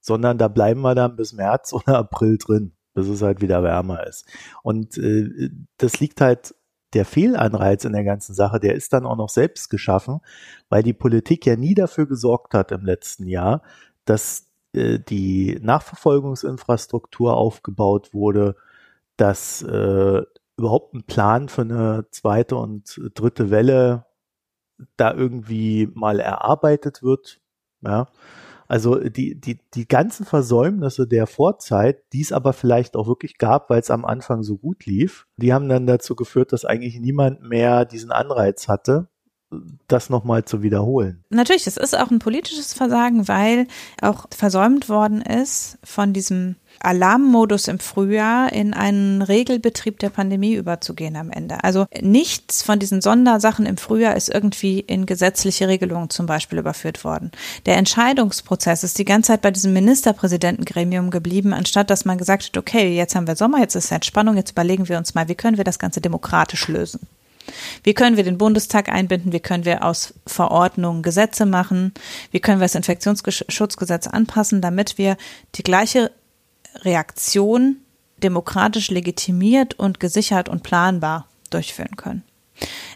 [0.00, 4.06] Sondern da bleiben wir dann bis März oder April drin, bis es halt wieder wärmer
[4.06, 4.26] ist.
[4.62, 6.54] Und äh, das liegt halt
[6.92, 10.20] der Fehlanreiz in der ganzen Sache, der ist dann auch noch selbst geschaffen,
[10.68, 13.62] weil die Politik ja nie dafür gesorgt hat im letzten Jahr,
[14.04, 18.54] dass äh, die Nachverfolgungsinfrastruktur aufgebaut wurde,
[19.16, 20.22] dass äh,
[20.56, 24.06] überhaupt ein Plan für eine zweite und dritte Welle
[24.96, 27.40] da irgendwie mal erarbeitet wird.
[27.82, 28.08] Ja.
[28.68, 33.70] Also die, die, die ganzen Versäumnisse der Vorzeit, die es aber vielleicht auch wirklich gab,
[33.70, 37.42] weil es am Anfang so gut lief, die haben dann dazu geführt, dass eigentlich niemand
[37.42, 39.08] mehr diesen Anreiz hatte,
[39.86, 41.24] das nochmal zu wiederholen.
[41.30, 43.68] Natürlich, es ist auch ein politisches Versagen, weil
[44.02, 46.56] auch versäumt worden ist, von diesem
[46.86, 51.64] Alarmmodus im Frühjahr in einen Regelbetrieb der Pandemie überzugehen am Ende.
[51.64, 57.02] Also nichts von diesen Sondersachen im Frühjahr ist irgendwie in gesetzliche Regelungen zum Beispiel überführt
[57.02, 57.32] worden.
[57.66, 62.56] Der Entscheidungsprozess ist die ganze Zeit bei diesem Ministerpräsidentengremium geblieben, anstatt dass man gesagt hat,
[62.56, 65.56] okay, jetzt haben wir Sommer, jetzt ist Entspannung, jetzt überlegen wir uns mal, wie können
[65.56, 67.00] wir das Ganze demokratisch lösen.
[67.82, 69.32] Wie können wir den Bundestag einbinden?
[69.32, 71.92] Wie können wir aus Verordnungen Gesetze machen?
[72.30, 75.16] Wie können wir das Infektionsschutzgesetz anpassen, damit wir
[75.54, 76.10] die gleiche
[76.84, 77.78] Reaktion
[78.22, 82.22] demokratisch legitimiert und gesichert und planbar durchführen können.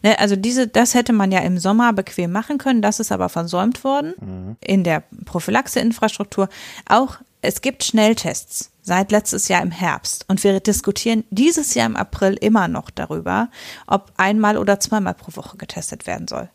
[0.02, 3.28] Ne, also diese, das hätte man ja im Sommer bequem machen können, das ist aber
[3.28, 4.56] versäumt worden mhm.
[4.60, 6.48] in der Prophylaxe-Infrastruktur.
[6.88, 11.96] Auch es gibt Schnelltests seit letztes Jahr im Herbst und wir diskutieren dieses Jahr im
[11.96, 13.50] April immer noch darüber,
[13.86, 16.48] ob einmal oder zweimal pro Woche getestet werden soll.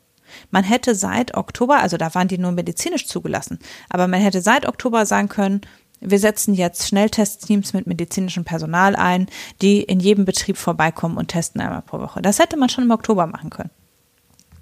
[0.52, 3.60] Man hätte seit Oktober, also da waren die nur medizinisch zugelassen,
[3.90, 5.62] aber man hätte seit Oktober sagen können,
[6.02, 9.28] wir setzen jetzt Schnelltestteams mit medizinischem Personal ein,
[9.62, 12.22] die in jedem Betrieb vorbeikommen und testen einmal pro Woche.
[12.22, 13.72] Das hätte man schon im Oktober machen können.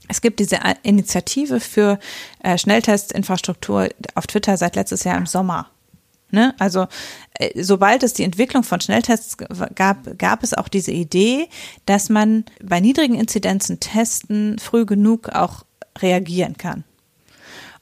[0.08, 1.98] Es gibt diese Initiative für
[2.44, 5.70] äh, Schnelltestinfrastruktur auf Twitter seit letztes Jahr im Sommer.
[6.30, 6.54] Ne?
[6.60, 6.88] Also
[7.36, 9.38] äh, sobald es die Entwicklung von Schnelltests
[9.76, 11.48] gab, gab es auch diese Idee,
[11.86, 15.64] dass man bei niedrigen Inzidenzen testen früh genug auch
[16.00, 16.84] reagieren kann.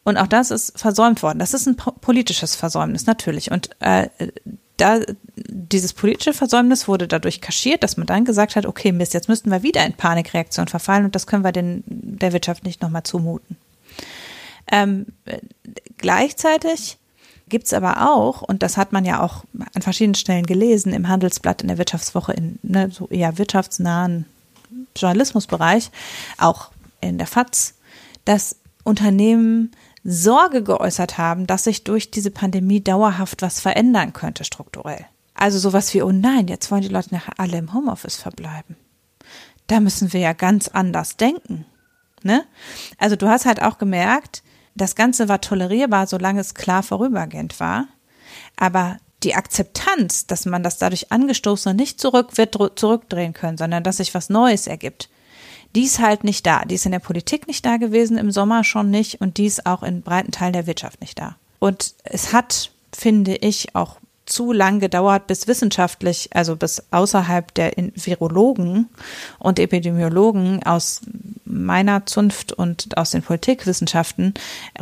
[0.04, 1.40] Und auch das ist versäumt worden.
[1.40, 3.52] Das ist ein politisches Versäumnis, natürlich.
[3.52, 4.10] Und äh,
[4.78, 5.00] da,
[5.36, 9.52] dieses politische Versäumnis wurde dadurch kaschiert, dass man dann gesagt hat, okay, Mist, jetzt müssten
[9.52, 13.58] wir wieder in Panikreaktion verfallen und das können wir den, der Wirtschaft nicht nochmal zumuten.
[14.72, 15.06] Ähm,
[15.98, 16.98] gleichzeitig
[17.48, 19.44] gibt's aber auch, und das hat man ja auch
[19.76, 24.26] an verschiedenen Stellen gelesen, im Handelsblatt, in der Wirtschaftswoche, in ne, so eher wirtschaftsnahen
[24.96, 25.92] Journalismusbereich,
[26.40, 26.72] auch
[27.02, 27.76] in der FAZ,
[28.26, 29.72] dass Unternehmen
[30.04, 35.06] Sorge geäußert haben, dass sich durch diese Pandemie dauerhaft was verändern könnte strukturell.
[35.34, 38.76] Also sowas wie, oh nein, jetzt wollen die Leute nachher alle im Homeoffice verbleiben.
[39.68, 41.66] Da müssen wir ja ganz anders denken.
[42.24, 42.44] Ne?
[42.98, 44.44] Also du hast halt auch gemerkt,
[44.76, 47.88] das Ganze war tolerierbar, solange es klar vorübergehend war.
[48.58, 53.98] Aber die Akzeptanz, dass man das dadurch angestoßen nicht zurück wird zurückdrehen können, sondern dass
[53.98, 55.10] sich was Neues ergibt,
[55.76, 56.66] die ist halt nicht da.
[56.66, 59.66] Die ist in der Politik nicht da gewesen, im Sommer schon nicht und die ist
[59.66, 61.38] auch in breiten Teilen der Wirtschaft nicht da.
[61.60, 63.98] Und es hat, finde ich, auch
[64.32, 68.90] zu lang gedauert, bis wissenschaftlich, also bis außerhalb der Virologen
[69.40, 71.02] und Epidemiologen aus
[71.44, 74.34] meiner Zunft und aus den Politikwissenschaften,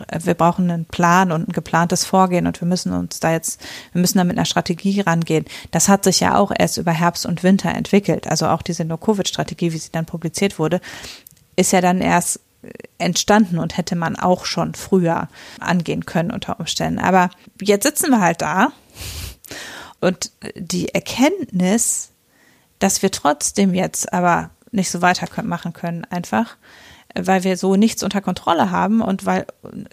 [0.08, 3.60] äh, wir brauchen einen Plan und ein geplantes Vorgehen und wir müssen uns da jetzt,
[3.92, 5.46] wir müssen da mit einer Strategie rangehen.
[5.72, 8.28] Das hat sich ja auch erst über Herbst und Winter entwickelt.
[8.28, 10.80] Also auch diese No-Covid-Strategie, wie sie dann publiziert wurde,
[11.56, 12.40] ist ja dann erst
[12.98, 15.30] entstanden und hätte man auch schon früher
[15.60, 17.00] angehen können unter Umständen.
[17.00, 17.30] Aber
[17.62, 18.72] jetzt sitzen wir halt da
[20.00, 22.12] und die Erkenntnis,
[22.80, 26.58] dass wir trotzdem jetzt aber nicht so weitermachen können, einfach,
[27.16, 29.48] weil wir so nichts unter Kontrolle haben und weil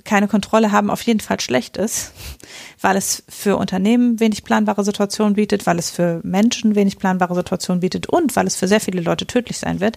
[0.05, 2.12] keine Kontrolle haben auf jeden Fall schlecht ist,
[2.81, 7.81] weil es für Unternehmen wenig planbare Situationen bietet, weil es für Menschen wenig planbare Situationen
[7.81, 9.97] bietet und weil es für sehr viele Leute tödlich sein wird.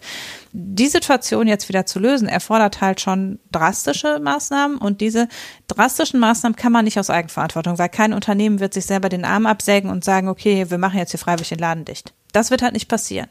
[0.53, 5.27] Die Situation jetzt wieder zu lösen, erfordert halt schon drastische Maßnahmen und diese
[5.67, 9.45] drastischen Maßnahmen kann man nicht aus Eigenverantwortung, weil kein Unternehmen wird sich selber den Arm
[9.45, 12.13] absägen und sagen, okay, wir machen jetzt hier freiwillig den Laden dicht.
[12.31, 13.27] Das wird halt nicht passieren.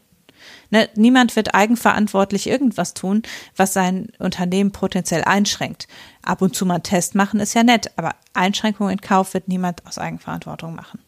[0.70, 3.22] Ne, niemand wird eigenverantwortlich irgendwas tun,
[3.56, 5.88] was sein Unternehmen potenziell einschränkt.
[6.22, 9.48] Ab und zu mal einen Test machen ist ja nett, aber Einschränkungen in Kauf wird
[9.48, 11.00] niemand aus Eigenverantwortung machen.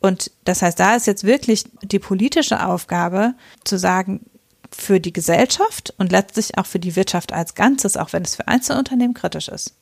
[0.00, 4.24] Und das heißt, da ist jetzt wirklich die politische Aufgabe zu sagen,
[4.72, 8.48] für die Gesellschaft und letztlich auch für die Wirtschaft als Ganzes, auch wenn es für
[8.48, 9.74] Einzelunternehmen kritisch ist,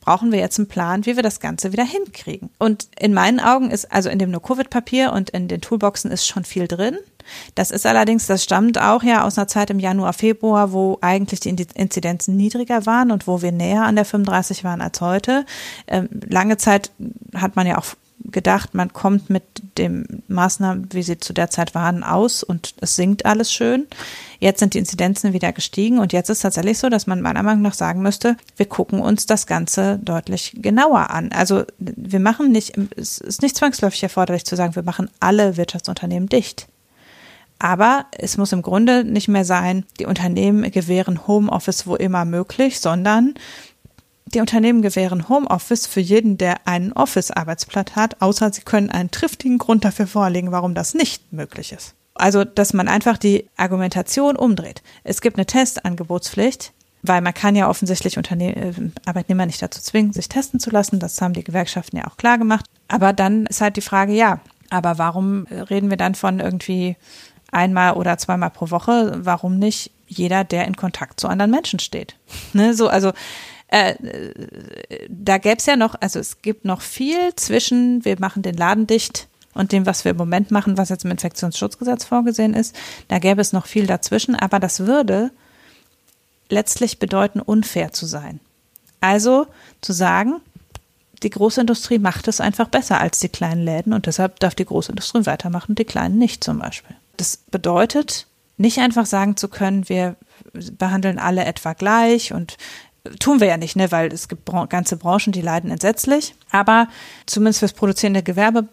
[0.00, 2.50] brauchen wir jetzt einen Plan, wie wir das Ganze wieder hinkriegen.
[2.58, 6.44] Und in meinen Augen ist, also in dem No-Covid-Papier und in den Toolboxen ist schon
[6.44, 6.98] viel drin.
[7.54, 11.40] Das ist allerdings, das stammt auch ja aus einer Zeit im Januar, Februar, wo eigentlich
[11.40, 15.44] die Inzidenzen niedriger waren und wo wir näher an der 35 waren als heute.
[15.86, 16.90] Ähm, lange Zeit
[17.34, 17.86] hat man ja auch
[18.24, 19.44] gedacht, man kommt mit
[19.78, 23.86] den Maßnahmen, wie sie zu der Zeit waren, aus und es sinkt alles schön.
[24.38, 27.62] Jetzt sind die Inzidenzen wieder gestiegen und jetzt ist tatsächlich so, dass man meiner Meinung
[27.62, 31.32] nach sagen müsste, wir gucken uns das Ganze deutlich genauer an.
[31.32, 36.28] Also wir machen nicht, es ist nicht zwangsläufig erforderlich zu sagen, wir machen alle Wirtschaftsunternehmen
[36.28, 36.68] dicht.
[37.58, 42.80] Aber es muss im Grunde nicht mehr sein, die Unternehmen gewähren Homeoffice wo immer möglich,
[42.80, 43.34] sondern
[44.26, 49.58] die Unternehmen gewähren Homeoffice für jeden, der einen Office-Arbeitsplatz hat, außer sie können einen triftigen
[49.58, 51.94] Grund dafür vorlegen, warum das nicht möglich ist.
[52.14, 54.82] Also, dass man einfach die Argumentation umdreht.
[55.04, 58.72] Es gibt eine Testangebotspflicht, weil man kann ja offensichtlich Unterne äh,
[59.04, 60.98] Arbeitnehmer nicht dazu zwingen, sich testen zu lassen.
[60.98, 62.66] Das haben die Gewerkschaften ja auch klar gemacht.
[62.88, 64.40] Aber dann ist halt die Frage, ja,
[64.70, 66.96] aber warum reden wir dann von irgendwie
[67.52, 69.18] einmal oder zweimal pro Woche?
[69.18, 72.16] Warum nicht jeder, der in Kontakt zu anderen Menschen steht?
[72.52, 73.12] Ne, so, also
[73.68, 73.94] äh,
[75.08, 78.86] da gäbe es ja noch, also es gibt noch viel zwischen, wir machen den Laden
[78.86, 82.76] dicht und dem, was wir im Moment machen, was jetzt im Infektionsschutzgesetz vorgesehen ist.
[83.08, 85.30] Da gäbe es noch viel dazwischen, aber das würde
[86.48, 88.40] letztlich bedeuten, unfair zu sein.
[89.00, 89.46] Also
[89.80, 90.40] zu sagen,
[91.22, 95.26] die Großindustrie macht es einfach besser als die kleinen Läden und deshalb darf die Großindustrie
[95.26, 96.94] weitermachen, die kleinen nicht zum Beispiel.
[97.16, 100.16] Das bedeutet, nicht einfach sagen zu können, wir
[100.78, 102.56] behandeln alle etwa gleich und
[103.18, 106.34] tun wir ja nicht, ne, weil es gibt ganze Branchen, die leiden entsetzlich.
[106.50, 106.88] Aber
[107.26, 108.68] zumindest fürs produzierende Gewerbe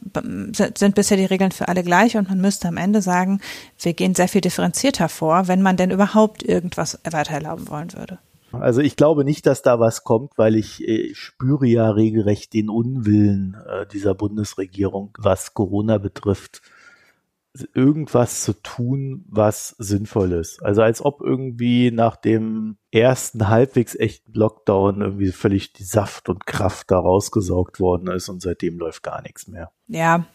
[0.76, 3.41] sind bisher die Regeln für alle gleich und man müsste am Ende sagen,
[3.80, 8.20] wir gehen sehr viel differenzierter vor, wenn man denn überhaupt irgendwas weiter erlauben wollen würde.
[8.52, 12.54] Also ich glaube nicht, dass da was kommt, weil ich, ich äh, spüre ja regelrecht
[12.54, 16.62] den Unwillen äh, dieser Bundesregierung, was Corona betrifft
[17.74, 20.64] irgendwas zu tun, was sinnvoll ist.
[20.64, 26.47] Also als ob irgendwie nach dem ersten halbwegs echten Lockdown irgendwie völlig die Saft und
[26.47, 29.72] Kraft da rausgesaugt worden ist und seitdem läuft gar nichts mehr.
[29.88, 30.26] Ja.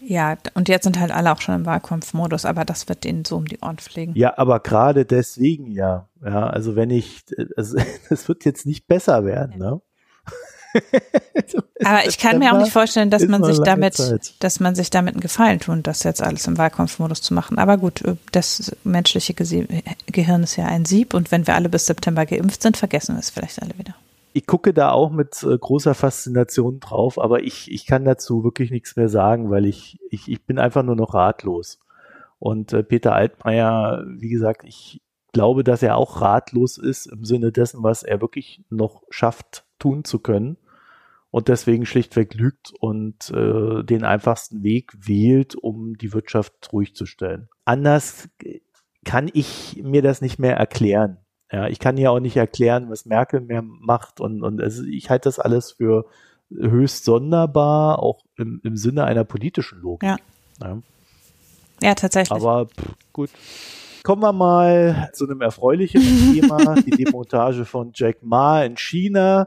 [0.00, 3.36] Ja, und jetzt sind halt alle auch schon im Wahlkampfmodus, aber das wird denen so
[3.36, 4.12] um die Ohren fliegen.
[4.14, 6.08] Ja, aber gerade deswegen ja.
[6.22, 7.24] Ja, also wenn ich,
[7.56, 7.78] also
[8.10, 9.80] es wird jetzt nicht besser werden, ne?
[11.84, 14.34] Aber ich kann mir auch nicht vorstellen, dass man sich damit, Zeit.
[14.40, 17.58] dass man sich damit einen Gefallen tun, das jetzt alles im Wahlkampfmodus zu machen.
[17.58, 21.86] Aber gut, äh, das menschliche Gehirn ist ja ein Sieb und wenn wir alle bis
[21.86, 23.94] September geimpft sind, vergessen wir es vielleicht alle wieder.
[24.32, 28.70] Ich gucke da auch mit äh, großer Faszination drauf, aber ich, ich kann dazu wirklich
[28.70, 31.78] nichts mehr sagen, weil ich, ich, ich bin einfach nur noch ratlos.
[32.38, 35.00] Und äh, Peter Altmaier, wie gesagt, ich
[35.32, 40.04] glaube, dass er auch ratlos ist im Sinne dessen, was er wirklich noch schafft tun
[40.04, 40.56] zu können
[41.30, 47.06] und deswegen schlichtweg lügt und äh, den einfachsten Weg wählt, um die Wirtschaft ruhig zu
[47.06, 47.48] stellen.
[47.64, 48.28] Anders
[49.04, 51.18] kann ich mir das nicht mehr erklären.
[51.50, 55.08] Ja, ich kann ja auch nicht erklären, was Merkel mehr macht und, und also ich
[55.08, 56.06] halte das alles für
[56.50, 60.08] höchst sonderbar, auch im, im Sinne einer politischen Logik.
[60.08, 60.16] Ja.
[60.60, 60.78] Ja,
[61.82, 62.32] ja tatsächlich.
[62.32, 63.30] Aber pff, gut.
[64.02, 66.02] Kommen wir mal zu einem erfreulichen
[66.34, 69.46] Thema, die Demontage von Jack Ma in China.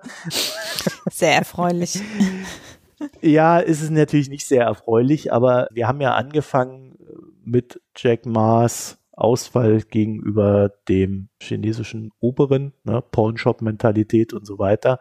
[1.10, 2.00] Sehr erfreulich.
[3.20, 7.00] Ja, ist es natürlich nicht sehr erfreulich, aber wir haben ja angefangen
[7.44, 15.00] mit Jack Ma's Ausfall gegenüber dem chinesischen Oberen, ne, Pawnshop-Mentalität und so weiter.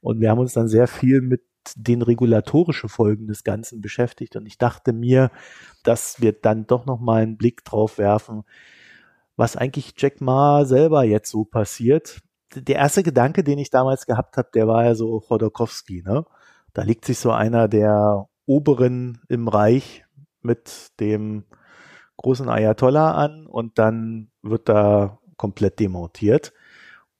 [0.00, 1.42] Und wir haben uns dann sehr viel mit
[1.74, 4.36] den regulatorischen Folgen des Ganzen beschäftigt.
[4.36, 5.30] Und ich dachte mir,
[5.82, 8.44] dass wir dann doch noch mal einen Blick drauf werfen,
[9.36, 12.20] was eigentlich Jack Ma selber jetzt so passiert.
[12.54, 16.24] Der erste Gedanke, den ich damals gehabt habe, der war ja so Chodorkowski, ne?
[16.72, 20.04] Da liegt sich so einer der Oberen im Reich
[20.42, 21.44] mit dem
[22.16, 26.52] großen Ayatollah an und dann wird da komplett demontiert.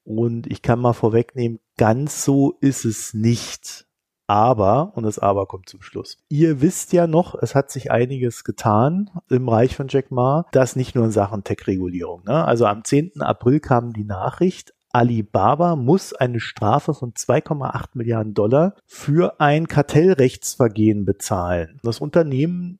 [0.03, 3.86] Und ich kann mal vorwegnehmen, ganz so ist es nicht.
[4.27, 6.17] Aber, und das Aber kommt zum Schluss.
[6.27, 10.45] Ihr wisst ja noch, es hat sich einiges getan im Reich von Jack Ma.
[10.51, 12.23] Das nicht nur in Sachen Tech-Regulierung.
[12.25, 12.45] Ne?
[12.45, 13.21] Also am 10.
[13.21, 21.05] April kam die Nachricht, Alibaba muss eine Strafe von 2,8 Milliarden Dollar für ein Kartellrechtsvergehen
[21.05, 21.79] bezahlen.
[21.83, 22.79] Das Unternehmen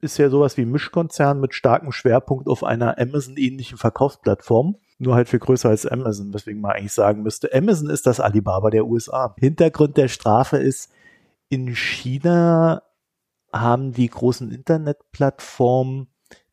[0.00, 4.76] ist ja sowas wie Mischkonzern mit starkem Schwerpunkt auf einer Amazon-ähnlichen Verkaufsplattform.
[5.02, 8.70] Nur halt viel größer als Amazon, weswegen man eigentlich sagen müsste, Amazon ist das Alibaba
[8.70, 9.34] der USA.
[9.36, 10.92] Hintergrund der Strafe ist,
[11.48, 12.82] in China
[13.52, 16.06] haben die großen Internetplattformen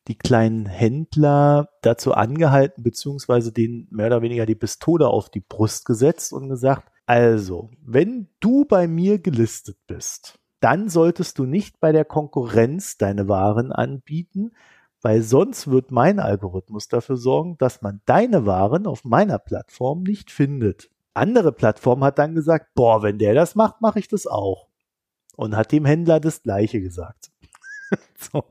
[0.08, 5.84] die kleinen Händler dazu angehalten, beziehungsweise denen mehr oder weniger die Pistole auf die Brust
[5.84, 11.92] gesetzt und gesagt, also, wenn du bei mir gelistet bist, dann solltest du nicht bei
[11.92, 14.50] der Konkurrenz deine Waren anbieten,
[15.02, 20.30] weil sonst wird mein Algorithmus dafür sorgen, dass man deine Waren auf meiner Plattform nicht
[20.30, 20.90] findet.
[21.14, 24.68] Andere Plattform hat dann gesagt, boah, wenn der das macht, mache ich das auch.
[25.36, 27.30] Und hat dem Händler das gleiche gesagt.
[28.16, 28.44] so.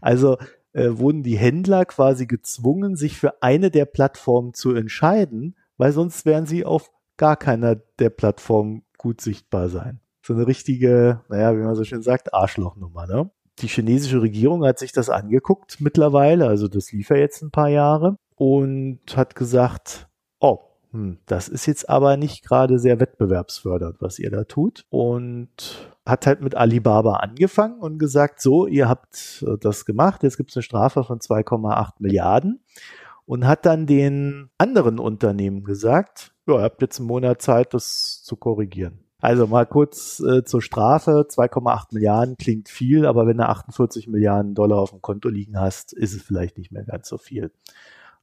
[0.00, 0.36] Also
[0.72, 6.24] äh, wurden die Händler quasi gezwungen, sich für eine der Plattformen zu entscheiden, weil sonst
[6.24, 11.62] wären sie auf gar keiner der Plattformen gut sichtbar sein so eine richtige, naja, wie
[11.62, 13.30] man so schön sagt, Arschlochnummer, ne?
[13.60, 17.68] Die chinesische Regierung hat sich das angeguckt mittlerweile, also das lief ja jetzt ein paar
[17.68, 20.08] Jahre und hat gesagt,
[20.40, 20.60] oh,
[20.92, 24.84] hm, das ist jetzt aber nicht gerade sehr wettbewerbsfördernd, was ihr da tut.
[24.88, 30.36] Und hat halt mit Alibaba angefangen und gesagt, so, ihr habt äh, das gemacht, jetzt
[30.36, 32.64] gibt es eine Strafe von 2,8 Milliarden.
[33.26, 38.22] Und hat dann den anderen Unternehmen gesagt, ja, ihr habt jetzt einen Monat Zeit, das
[38.24, 39.04] zu korrigieren.
[39.20, 41.26] Also mal kurz äh, zur Strafe.
[41.28, 45.92] 2,8 Milliarden klingt viel, aber wenn du 48 Milliarden Dollar auf dem Konto liegen hast,
[45.92, 47.52] ist es vielleicht nicht mehr ganz so viel.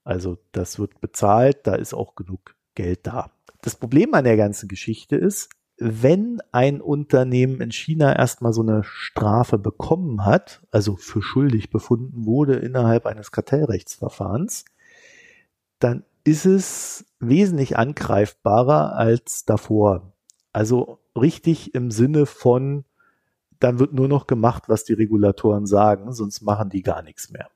[0.04, 3.32] Also das wird bezahlt, da ist auch genug Geld da.
[3.62, 8.84] Das Problem an der ganzen Geschichte ist, wenn ein Unternehmen in China erstmal so eine
[8.84, 14.66] Strafe bekommen hat, also für schuldig befunden wurde innerhalb eines Kartellrechtsverfahrens,
[15.80, 20.14] dann ist es wesentlich angreifbarer als davor.
[20.58, 22.84] Also richtig im Sinne von,
[23.60, 27.50] dann wird nur noch gemacht, was die Regulatoren sagen, sonst machen die gar nichts mehr.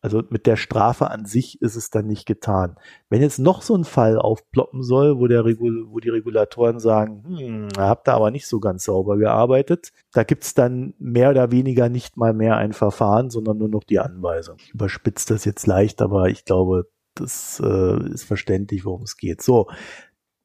[0.00, 2.74] Also mit der Strafe an sich ist es dann nicht getan.
[3.10, 7.22] Wenn jetzt noch so ein Fall aufploppen soll, wo, der Regul wo die Regulatoren sagen,
[7.28, 11.88] hm, habt da aber nicht so ganz sauber gearbeitet, da gibt's dann mehr oder weniger
[11.88, 14.56] nicht mal mehr ein Verfahren, sondern nur noch die Anweisung.
[14.58, 19.42] Ich überspitze das jetzt leicht, aber ich glaube, das äh, ist verständlich, worum es geht.
[19.42, 19.68] So,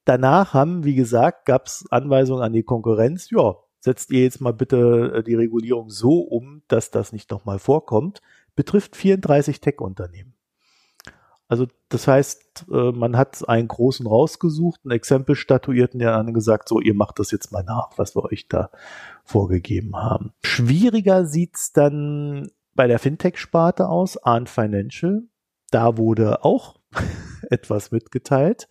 [0.06, 4.54] Danach haben, wie gesagt, gab es Anweisungen an die Konkurrenz, ja, setzt ihr jetzt mal
[4.54, 8.22] bitte äh, die Regulierung so um, dass das nicht nochmal vorkommt,
[8.56, 10.36] betrifft 34 Tech-Unternehmen.
[11.48, 16.70] Also das heißt, äh, man hat einen großen rausgesucht, ein Exempel statuiert und dann gesagt,
[16.70, 18.72] so, ihr macht das jetzt mal nach, was wir euch da
[19.24, 20.34] vorgegeben haben.
[20.44, 25.24] Schwieriger sieht's dann bei der Fintech-Sparte aus, Arn Financial.
[25.70, 26.80] Da wurde auch
[27.50, 28.68] etwas mitgeteilt.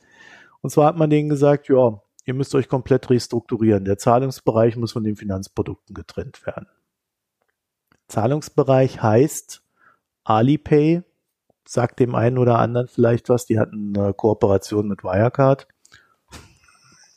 [0.62, 3.84] Und zwar hat man denen gesagt, ja, ihr müsst euch komplett restrukturieren.
[3.84, 6.68] Der Zahlungsbereich muss von den Finanzprodukten getrennt werden.
[8.08, 9.62] Zahlungsbereich heißt
[10.24, 11.02] Alipay,
[11.66, 15.66] sagt dem einen oder anderen vielleicht was, die hatten eine Kooperation mit Wirecard.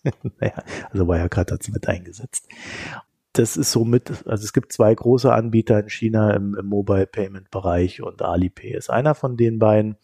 [0.39, 2.47] naja, also Wirecard hat es mit eingesetzt.
[3.33, 7.51] Das ist somit, also es gibt zwei große Anbieter in China im, im Mobile Payment
[7.51, 9.97] Bereich und Alipay ist einer von den beiden.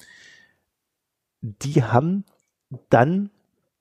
[1.42, 2.26] Die haben
[2.90, 3.30] dann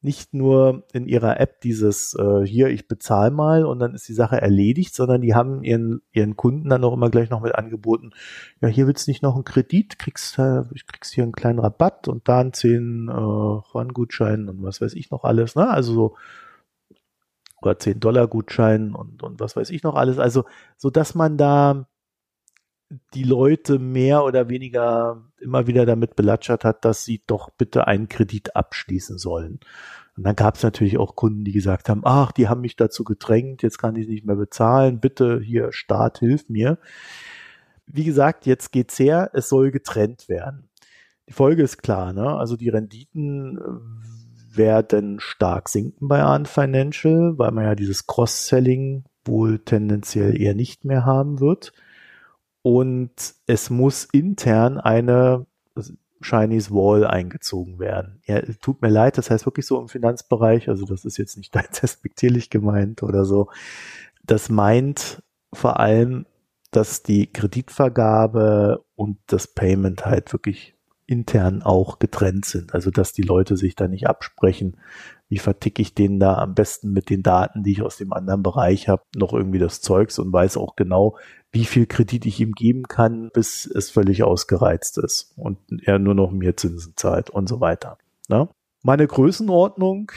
[0.03, 4.15] nicht nur in ihrer App dieses äh, hier, ich bezahle mal und dann ist die
[4.15, 8.13] Sache erledigt, sondern die haben ihren, ihren Kunden dann auch immer gleich noch mit angeboten,
[8.63, 12.09] ja, hier willst du nicht noch einen Kredit, kriegst, äh, kriegst hier einen kleinen Rabatt
[12.09, 15.69] und da einen 10 äh, Juan-Gutschein und was weiß ich noch alles, ne?
[15.69, 16.17] Also so
[17.61, 20.19] oder 10 Dollar Gutschein und, und was weiß ich noch alles.
[20.19, 20.45] Also,
[20.77, 21.87] so dass man da
[23.15, 28.09] die Leute mehr oder weniger immer wieder damit belatschert hat, dass sie doch bitte einen
[28.09, 29.61] Kredit abschließen sollen.
[30.17, 33.05] Und dann gab es natürlich auch Kunden, die gesagt haben, ach, die haben mich dazu
[33.05, 36.79] gedrängt, jetzt kann ich nicht mehr bezahlen, bitte hier, Staat, hilf mir.
[37.87, 40.69] Wie gesagt, jetzt geht's her, es soll getrennt werden.
[41.29, 42.37] Die Folge ist klar, ne?
[42.37, 49.05] Also die Renditen äh, werden stark sinken bei Arn Financial, weil man ja dieses Cross-Selling
[49.25, 51.73] wohl tendenziell eher nicht mehr haben wird
[52.63, 53.13] und
[53.47, 55.47] es muss intern eine
[56.23, 58.21] Chinese Wall eingezogen werden.
[58.27, 61.55] Ja, tut mir leid, das heißt wirklich so im Finanzbereich, also das ist jetzt nicht
[61.83, 63.49] despektierlich gemeint oder so.
[64.23, 66.27] Das meint vor allem,
[66.71, 72.75] dass die Kreditvergabe und das Payment halt wirklich intern auch getrennt sind.
[72.75, 74.77] Also dass die Leute sich da nicht absprechen,
[75.31, 78.43] wie verticke ich denen da am besten mit den Daten, die ich aus dem anderen
[78.43, 81.17] Bereich habe, noch irgendwie das Zeugs und weiß auch genau,
[81.53, 86.17] wie viel Kredit ich ihm geben kann, bis es völlig ausgereizt ist und er nur
[86.17, 87.97] noch mehr Zinsen zahlt und so weiter.
[88.29, 88.49] Ne?
[88.83, 90.11] Meine Größenordnung,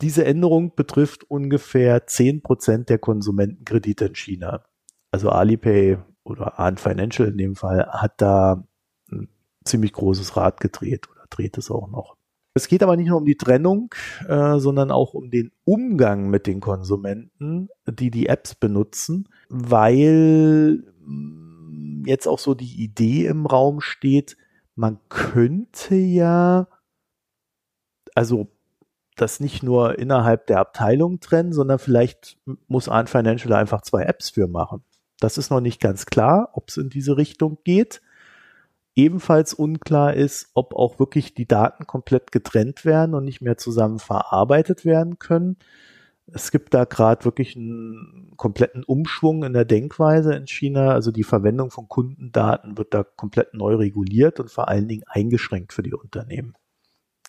[0.00, 4.64] diese Änderung betrifft ungefähr zehn Prozent der Konsumentenkredite in China.
[5.12, 8.66] Also Alipay oder Ant Financial in dem Fall hat da
[9.12, 9.28] ein
[9.64, 12.15] ziemlich großes Rad gedreht oder dreht es auch noch.
[12.56, 13.94] Es geht aber nicht nur um die Trennung,
[14.26, 22.04] äh, sondern auch um den Umgang mit den Konsumenten, die die Apps benutzen, weil mm,
[22.06, 24.38] jetzt auch so die Idee im Raum steht,
[24.74, 26.66] man könnte ja,
[28.14, 28.48] also
[29.16, 32.38] das nicht nur innerhalb der Abteilung trennen, sondern vielleicht
[32.68, 34.82] muss Arn Financial einfach zwei Apps für machen.
[35.20, 38.00] Das ist noch nicht ganz klar, ob es in diese Richtung geht.
[38.96, 43.98] Ebenfalls unklar ist, ob auch wirklich die Daten komplett getrennt werden und nicht mehr zusammen
[43.98, 45.58] verarbeitet werden können.
[46.32, 50.92] Es gibt da gerade wirklich einen kompletten Umschwung in der Denkweise in China.
[50.92, 55.74] Also die Verwendung von Kundendaten wird da komplett neu reguliert und vor allen Dingen eingeschränkt
[55.74, 56.54] für die Unternehmen.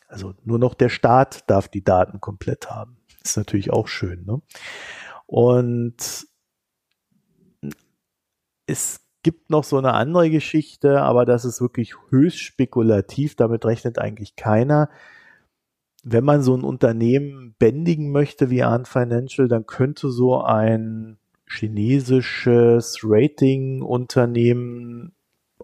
[0.07, 2.97] Also nur noch der Staat darf die Daten komplett haben.
[3.23, 4.25] ist natürlich auch schön.
[4.25, 4.41] Ne?
[5.25, 6.27] Und
[8.67, 13.35] es gibt noch so eine andere Geschichte, aber das ist wirklich höchst spekulativ.
[13.35, 14.89] Damit rechnet eigentlich keiner.
[16.03, 21.17] Wenn man so ein Unternehmen bändigen möchte wie Ant Financial, dann könnte so ein
[21.49, 25.13] chinesisches Rating-Unternehmen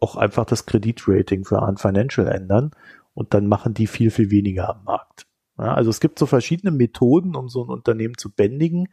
[0.01, 2.71] auch einfach das Kreditrating für Ant Financial ändern
[3.13, 5.27] und dann machen die viel, viel weniger am Markt.
[5.57, 8.89] Ja, also es gibt so verschiedene Methoden, um so ein Unternehmen zu bändigen,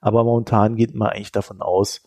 [0.00, 2.02] aber momentan geht man eigentlich davon aus,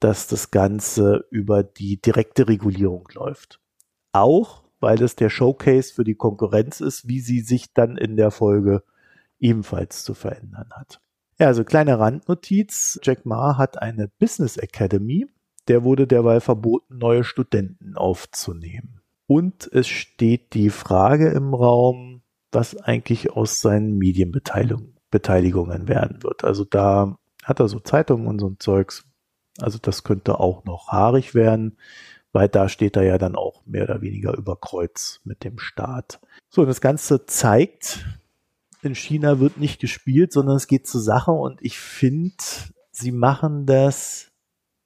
[0.00, 3.60] dass das Ganze über die direkte Regulierung läuft.
[4.12, 8.30] Auch weil es der Showcase für die Konkurrenz ist, wie sie sich dann in der
[8.30, 8.84] Folge
[9.40, 11.00] ebenfalls zu verändern hat.
[11.38, 12.98] Ja, also kleine Randnotiz.
[13.02, 15.26] Jack Ma hat eine Business Academy.
[15.68, 19.00] Der wurde derweil verboten, neue Studenten aufzunehmen.
[19.26, 26.44] Und es steht die Frage im Raum, was eigentlich aus seinen Medienbeteiligungen werden wird.
[26.44, 29.07] Also da hat er so Zeitungen und so ein Zeugs,
[29.60, 31.76] also das könnte auch noch haarig werden,
[32.32, 36.20] weil da steht er ja dann auch mehr oder weniger über Kreuz mit dem Staat.
[36.48, 38.06] So, das Ganze zeigt,
[38.82, 42.36] in China wird nicht gespielt, sondern es geht zur Sache und ich finde,
[42.90, 44.30] sie machen das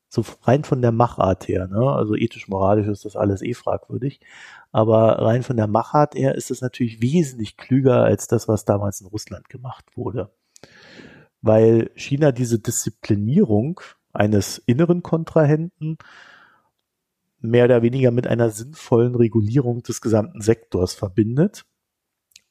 [0.08, 1.90] so rein von der Machart her, ne?
[1.90, 4.20] Also ethisch-moralisch ist das alles eh fragwürdig.
[4.70, 9.00] Aber rein von der Machart her ist es natürlich wesentlich klüger als das, was damals
[9.00, 10.30] in Russland gemacht wurde.
[11.40, 13.80] Weil China diese Disziplinierung
[14.12, 15.98] eines inneren Kontrahenten
[17.40, 21.64] mehr oder weniger mit einer sinnvollen Regulierung des gesamten Sektors verbindet.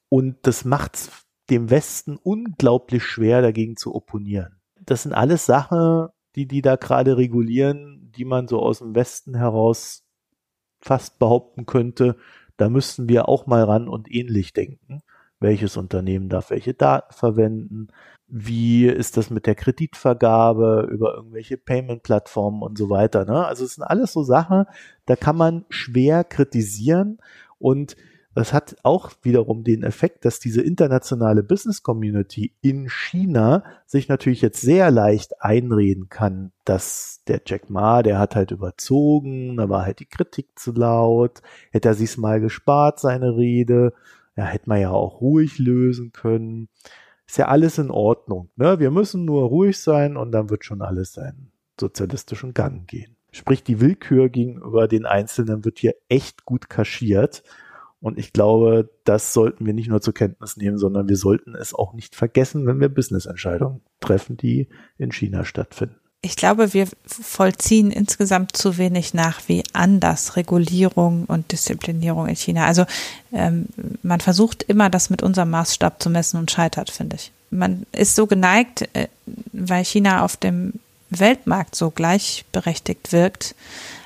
[0.09, 1.12] Und das macht es
[1.49, 4.62] dem Westen unglaublich schwer, dagegen zu opponieren.
[4.82, 9.36] Das sind alles Sachen, die die da gerade regulieren, die man so aus dem Westen
[9.36, 10.03] heraus
[10.80, 12.18] fast behaupten könnte,
[12.57, 15.01] da müssten wir auch mal ran und ähnlich denken.
[15.41, 17.89] Welches Unternehmen darf welche Daten verwenden?
[18.31, 23.25] wie ist das mit der Kreditvergabe über irgendwelche Payment-Plattformen und so weiter.
[23.25, 23.45] Ne?
[23.45, 24.65] Also es sind alles so Sachen,
[25.05, 27.19] da kann man schwer kritisieren
[27.59, 27.97] und
[28.33, 34.41] das hat auch wiederum den Effekt, dass diese internationale Business Community in China sich natürlich
[34.41, 39.83] jetzt sehr leicht einreden kann, dass der Jack Ma, der hat halt überzogen, da war
[39.83, 43.91] halt die Kritik zu laut, hätte er sich's mal gespart, seine Rede,
[44.36, 46.69] Ja, hätte man ja auch ruhig lösen können.
[47.27, 48.49] Ist ja alles in Ordnung.
[48.55, 48.79] Ne?
[48.79, 53.15] Wir müssen nur ruhig sein und dann wird schon alles seinen sozialistischen Gang gehen.
[53.32, 57.43] Sprich, die Willkür gegenüber den Einzelnen wird hier echt gut kaschiert.
[58.01, 61.73] Und ich glaube, das sollten wir nicht nur zur Kenntnis nehmen, sondern wir sollten es
[61.73, 64.67] auch nicht vergessen, wenn wir Business-Entscheidungen treffen, die
[64.97, 66.01] in China stattfinden.
[66.24, 72.67] Ich glaube, wir vollziehen insgesamt zu wenig nach, wie anders Regulierung und Disziplinierung in China.
[72.67, 72.86] Also
[73.34, 73.65] ähm,
[74.03, 77.32] man versucht immer, das mit unserem Maßstab zu messen und scheitert, finde ich.
[77.49, 79.07] Man ist so geneigt, äh,
[79.51, 80.74] weil China auf dem
[81.09, 83.55] Weltmarkt so gleichberechtigt wirkt,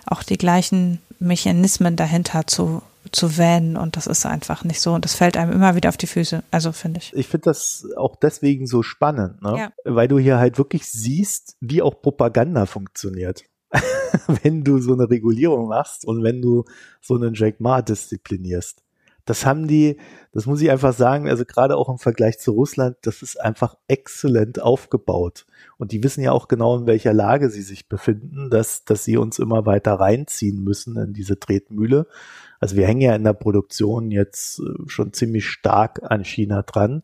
[0.05, 2.81] auch die gleichen Mechanismen dahinter zu
[3.15, 5.97] zu wähnen und das ist einfach nicht so und das fällt einem immer wieder auf
[5.97, 7.13] die Füße, also finde ich.
[7.15, 9.57] Ich finde das auch deswegen so spannend, ne?
[9.57, 9.71] Ja.
[9.85, 13.43] weil du hier halt wirklich siehst, wie auch Propaganda funktioniert.
[14.43, 16.65] wenn du so eine Regulierung machst und wenn du
[17.01, 18.84] so einen Jack Ma disziplinierst.
[19.25, 19.97] Das haben die,
[20.31, 23.75] das muss ich einfach sagen, also gerade auch im Vergleich zu Russland, das ist einfach
[23.87, 25.47] exzellent aufgebaut.
[25.77, 29.17] Und die wissen ja auch genau, in welcher Lage sie sich befinden, dass, dass sie
[29.17, 32.07] uns immer weiter reinziehen müssen in diese Tretmühle.
[32.59, 37.01] Also wir hängen ja in der Produktion jetzt äh, schon ziemlich stark an China dran.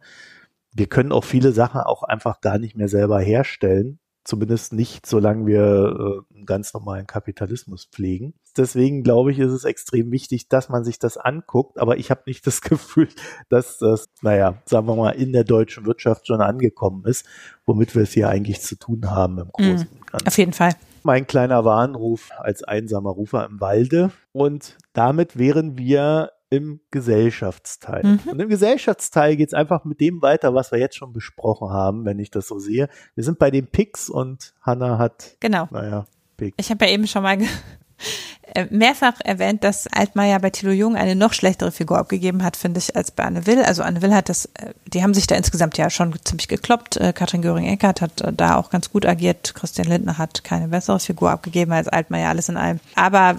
[0.74, 4.00] Wir können auch viele Sachen auch einfach gar nicht mehr selber herstellen.
[4.24, 8.36] Zumindest nicht, solange wir äh, einen ganz normalen Kapitalismus pflegen.
[8.56, 11.80] Deswegen glaube ich, ist es extrem wichtig, dass man sich das anguckt.
[11.80, 13.10] Aber ich habe nicht das Gefühl,
[13.50, 17.26] dass das, naja, sagen wir mal, in der deutschen Wirtschaft schon angekommen ist,
[17.66, 20.28] womit wir es hier eigentlich zu tun haben im Großen und Ganzen.
[20.28, 20.74] Auf jeden Fall.
[21.04, 24.12] Mein kleiner Warnruf als einsamer Rufer im Walde.
[24.34, 28.04] Und damit wären wir im Gesellschaftsteil.
[28.04, 28.20] Mhm.
[28.30, 32.06] Und im Gesellschaftsteil geht es einfach mit dem weiter, was wir jetzt schon besprochen haben,
[32.06, 32.90] wenn ich das so sehe.
[33.16, 35.68] Wir sind bei den Picks und Hannah hat, genau.
[35.72, 36.58] naja, Picks.
[36.60, 37.38] Ich habe ja eben schon mal
[38.54, 42.80] äh, mehrfach erwähnt, dass Altmaier bei Thilo Jung eine noch schlechtere Figur abgegeben hat, finde
[42.80, 43.64] ich, als bei Anne Will.
[43.64, 46.98] Also Anne Will hat das, äh, die haben sich da insgesamt ja schon ziemlich gekloppt.
[46.98, 49.56] Äh, Katrin Göring-Eckardt hat da auch ganz gut agiert.
[49.56, 52.82] Christian Lindner hat keine bessere Figur abgegeben als Altmaier, alles in allem.
[52.96, 53.38] Aber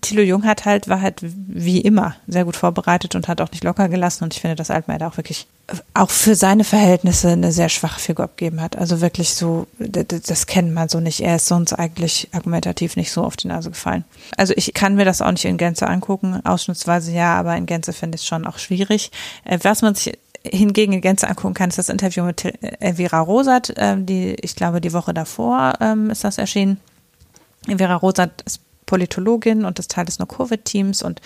[0.00, 3.64] Thilo Jung hat halt, war halt wie immer sehr gut vorbereitet und hat auch nicht
[3.64, 4.24] locker gelassen.
[4.24, 5.46] Und ich finde, dass Altmaier da auch wirklich
[5.92, 8.76] auch für seine Verhältnisse eine sehr schwache Figur abgegeben hat.
[8.76, 11.20] Also wirklich so, das, kennt man so nicht.
[11.20, 14.04] Er ist sonst eigentlich argumentativ nicht so auf die Nase gefallen.
[14.36, 17.92] Also ich kann mir das auch nicht in Gänze angucken, ausschnittsweise ja, aber in Gänze
[17.92, 19.10] finde ich es schon auch schwierig.
[19.44, 22.44] Äh, was man sich hingegen in Gänze angucken kann, ist das Interview mit
[22.80, 26.80] Elvira Rosat, ähm, die, ich glaube, die Woche davor ähm, ist das erschienen.
[27.66, 31.20] Elvira Rosat ist Politologin und ist Teil des No-Covid-Teams und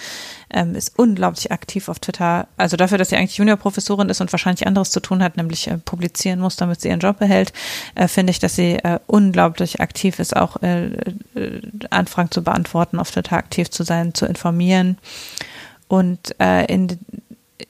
[0.52, 2.48] ähm, ist unglaublich aktiv auf Twitter.
[2.58, 5.78] Also dafür, dass sie eigentlich Juniorprofessorin ist und wahrscheinlich anderes zu tun hat, nämlich äh,
[5.78, 7.52] publizieren muss, damit sie ihren Job behält,
[7.94, 10.86] äh, finde ich, dass sie äh, unglaublich aktiv ist, auch äh,
[11.34, 11.60] äh,
[11.90, 14.98] Anfragen zu beantworten, auf Twitter aktiv zu sein, zu informieren.
[15.88, 16.98] Und äh, in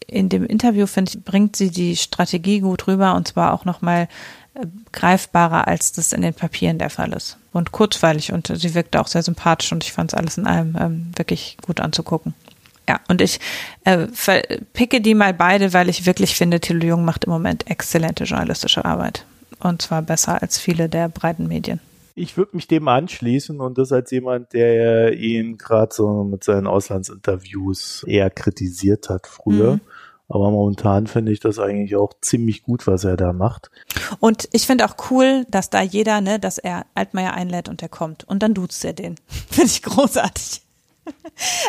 [0.07, 4.09] in dem Interview, finde ich, bringt sie die Strategie gut rüber und zwar auch nochmal
[4.92, 7.38] greifbarer, als das in den Papieren der Fall ist.
[7.53, 10.76] Und kurzweilig und sie wirkte auch sehr sympathisch und ich fand es alles in allem
[10.78, 12.34] ähm, wirklich gut anzugucken.
[12.88, 13.38] Ja, und ich
[13.84, 14.09] äh,
[14.72, 18.84] picke die mal beide, weil ich wirklich finde, Thilo Jung macht im Moment exzellente journalistische
[18.84, 19.24] Arbeit.
[19.61, 21.80] Und zwar besser als viele der breiten Medien.
[22.14, 26.66] Ich würde mich dem anschließen und das als jemand, der ihn gerade so mit seinen
[26.66, 29.74] Auslandsinterviews eher kritisiert hat früher.
[29.74, 29.80] Mhm.
[30.29, 33.70] Aber momentan finde ich das eigentlich auch ziemlich gut, was er da macht.
[34.18, 37.89] Und ich finde auch cool, dass da jeder, ne, dass er Altmaier einlädt und der
[37.89, 38.25] kommt.
[38.25, 39.16] Und dann duzt er den.
[39.51, 40.62] finde ich großartig.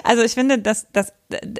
[0.04, 1.12] Also ich finde, dass, dass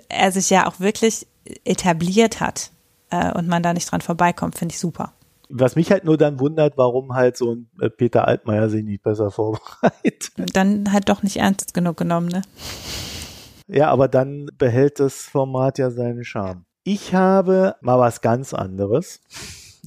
[0.08, 1.26] er sich ja auch wirklich
[1.66, 2.70] etabliert hat
[3.10, 5.14] äh, und man da nicht dran vorbeikommt, finde ich super.
[5.50, 9.02] Was mich halt nur dann wundert, warum halt so ein äh, Peter Altmaier sich nicht
[9.02, 10.32] besser vorbereitet.
[10.54, 12.44] Dann halt doch nicht ernst genug genommen, ne?
[13.68, 16.66] Ja, aber dann behält das Format ja seinen Charme.
[16.84, 19.22] Ich habe mal was ganz anderes.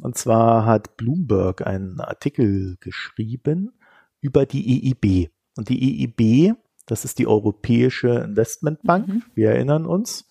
[0.03, 3.73] Und zwar hat Bloomberg einen Artikel geschrieben
[4.21, 5.31] über die EIB.
[5.57, 9.23] Und die EIB, das ist die Europäische Investmentbank, mhm.
[9.35, 10.29] wir erinnern uns.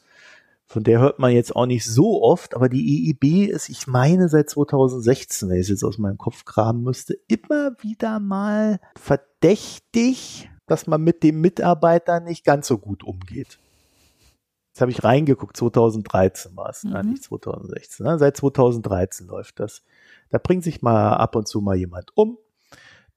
[0.67, 4.29] Von der hört man jetzt auch nicht so oft, aber die EIB ist, ich meine,
[4.29, 10.49] seit 2016, wenn ich es jetzt aus meinem Kopf graben müsste, immer wieder mal verdächtig,
[10.65, 13.59] dass man mit dem Mitarbeiter nicht ganz so gut umgeht.
[14.75, 17.11] Jetzt habe ich reingeguckt, 2013 war es, mhm.
[17.11, 18.05] nicht 2016.
[18.05, 18.19] Ne?
[18.19, 19.85] Seit 2013 läuft das.
[20.31, 22.37] Da bringt sich mal ab und zu mal jemand um.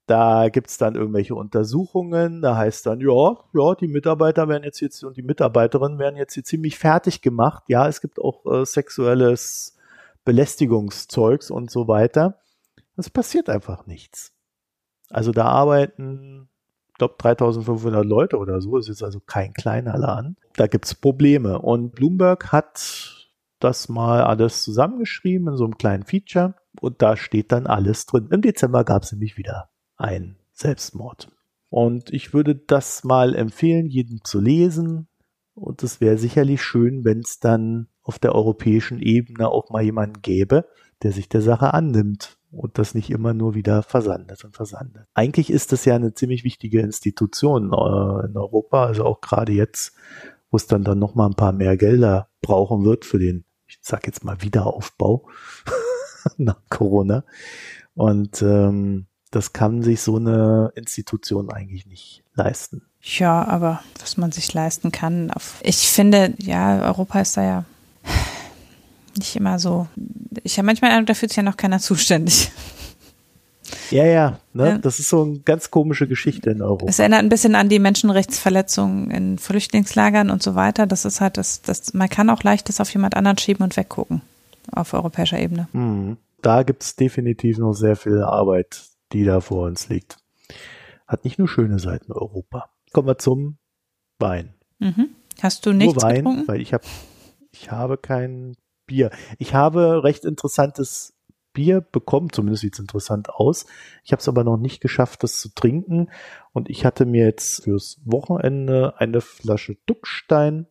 [0.06, 2.42] Da gibt's dann irgendwelche Untersuchungen.
[2.42, 6.34] Da heißt dann, ja, ja, die Mitarbeiter werden jetzt jetzt und die Mitarbeiterinnen werden jetzt
[6.34, 7.64] hier ziemlich fertig gemacht.
[7.66, 9.76] Ja, es gibt auch äh, sexuelles
[10.24, 12.38] Belästigungszeugs und so weiter.
[12.96, 14.32] Es passiert einfach nichts.
[15.10, 16.48] Also da arbeiten
[16.98, 18.76] glaube 3500 Leute oder so.
[18.76, 20.36] Ist also kein kleiner Laden.
[20.54, 21.60] Da gibt's Probleme.
[21.60, 23.28] Und Bloomberg hat
[23.60, 28.28] das mal alles zusammengeschrieben in so einem kleinen Feature und da steht dann alles drin.
[28.30, 31.28] Im Dezember gab es nämlich wieder einen Selbstmord.
[31.70, 35.08] Und ich würde das mal empfehlen, jedem zu lesen.
[35.54, 40.22] Und es wäre sicherlich schön, wenn es dann auf der europäischen Ebene auch mal jemanden
[40.22, 40.66] gäbe,
[41.02, 45.06] der sich der Sache annimmt und das nicht immer nur wieder versandet und versandet.
[45.14, 49.94] Eigentlich ist das ja eine ziemlich wichtige Institution äh, in Europa, also auch gerade jetzt,
[50.50, 54.06] wo es dann dann noch ein paar mehr Gelder brauchen wird für den, ich sag
[54.06, 55.28] jetzt mal Wiederaufbau
[56.38, 57.24] nach Corona.
[57.94, 62.82] Und ähm, das kann sich so eine Institution eigentlich nicht leisten.
[63.00, 65.30] Ja, aber was man sich leisten kann.
[65.62, 67.64] Ich finde, ja, Europa ist da ja
[69.18, 69.86] nicht immer so.
[70.42, 72.50] Ich habe manchmal da fühlt sich ja noch keiner zuständig.
[73.90, 74.68] Ja, ja, ne?
[74.68, 74.78] Ja.
[74.78, 76.86] das ist so eine ganz komische Geschichte in Europa.
[76.88, 80.86] Es erinnert ein bisschen an die Menschenrechtsverletzungen in Flüchtlingslagern und so weiter.
[80.86, 83.76] Das ist halt, das, das, man kann auch leicht das auf jemand anderen schieben und
[83.76, 84.22] weggucken
[84.72, 85.68] auf europäischer Ebene.
[85.72, 86.16] Mhm.
[86.42, 90.18] Da gibt es definitiv noch sehr viel Arbeit, die da vor uns liegt.
[91.06, 92.70] Hat nicht nur schöne Seiten Europa.
[92.92, 93.58] Kommen wir zum
[94.18, 94.54] Wein.
[94.78, 95.10] Mhm.
[95.42, 96.48] Hast du nichts nur Wein, getrunken?
[96.48, 96.84] Weil ich habe
[97.50, 98.56] ich habe kein
[98.88, 99.10] Bier.
[99.38, 101.14] Ich habe recht interessantes
[101.52, 103.66] Bier bekommen, zumindest sieht es interessant aus.
[104.04, 106.08] Ich habe es aber noch nicht geschafft, das zu trinken.
[106.52, 110.66] Und ich hatte mir jetzt fürs Wochenende eine Flasche Duckstein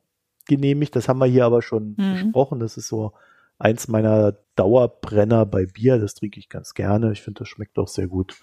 [0.45, 0.95] genehmigt.
[0.95, 2.13] Das haben wir hier aber schon mhm.
[2.13, 2.59] besprochen.
[2.59, 3.13] Das ist so
[3.59, 5.99] eins meiner Dauerbrenner bei Bier.
[5.99, 7.11] Das trinke ich ganz gerne.
[7.11, 8.36] Ich finde, das schmeckt auch sehr gut.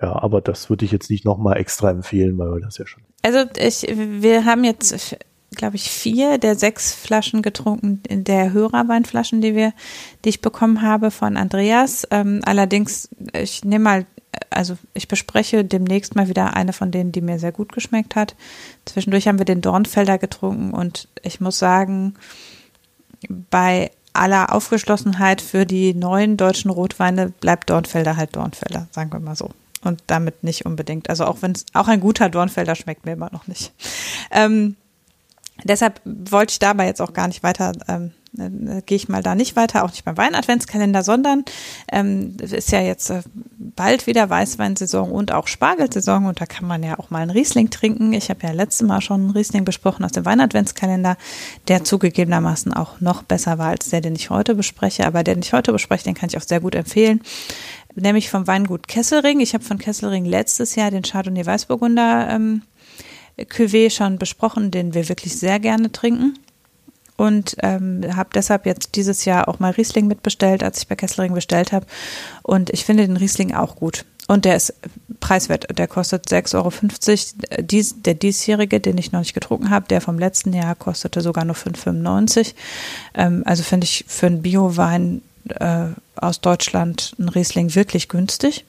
[0.00, 3.02] Ja, aber das würde ich jetzt nicht nochmal extra empfehlen, weil wir das ja schon.
[3.22, 5.16] Also ich, wir haben jetzt
[5.54, 9.72] glaube ich, vier der sechs Flaschen getrunken, der Hörerweinflaschen, die wir,
[10.24, 12.06] die ich bekommen habe von Andreas.
[12.10, 14.06] Ähm, allerdings, ich nehme mal,
[14.50, 18.34] also ich bespreche demnächst mal wieder eine von denen, die mir sehr gut geschmeckt hat.
[18.84, 22.14] Zwischendurch haben wir den Dornfelder getrunken und ich muss sagen,
[23.28, 29.36] bei aller Aufgeschlossenheit für die neuen deutschen Rotweine bleibt Dornfelder halt Dornfelder, sagen wir mal
[29.36, 29.50] so.
[29.82, 31.08] Und damit nicht unbedingt.
[31.08, 33.72] Also auch wenn es auch ein guter Dornfelder schmeckt mir immer noch nicht.
[34.32, 34.76] Ähm,
[35.64, 39.34] Deshalb wollte ich dabei jetzt auch gar nicht weiter, ähm, äh, gehe ich mal da
[39.34, 41.44] nicht weiter, auch nicht beim Wein-Adventskalender, sondern
[41.90, 43.22] ähm, ist ja jetzt äh,
[43.58, 47.70] bald wieder Weißweinsaison und auch Spargelsaison und da kann man ja auch mal einen Riesling
[47.70, 48.12] trinken.
[48.12, 51.16] Ich habe ja letztes Mal schon einen Riesling besprochen aus dem Wein-Adventskalender,
[51.66, 55.06] der zugegebenermaßen auch noch besser war als der, den ich heute bespreche.
[55.06, 57.20] Aber der, den ich heute bespreche, den kann ich auch sehr gut empfehlen
[57.94, 59.40] nämlich vom Weingut Kesselring.
[59.40, 62.62] Ich habe von Kesselring letztes Jahr den Chardonnay Weißburgunder ähm,
[63.44, 66.34] Cuvée schon besprochen, den wir wirklich sehr gerne trinken.
[67.16, 71.34] Und ähm, habe deshalb jetzt dieses Jahr auch mal Riesling mitbestellt, als ich bei Kesslering
[71.34, 71.84] bestellt habe.
[72.42, 74.04] Und ich finde den Riesling auch gut.
[74.28, 74.74] Und der ist
[75.18, 75.66] preiswert.
[75.76, 77.62] Der kostet 6,50 Euro.
[77.62, 81.44] Dies, der diesjährige, den ich noch nicht getrunken habe, der vom letzten Jahr kostete sogar
[81.44, 82.54] nur 5,95.
[83.14, 88.64] Ähm, also finde ich für einen Biowein äh, aus Deutschland ein Riesling wirklich günstig.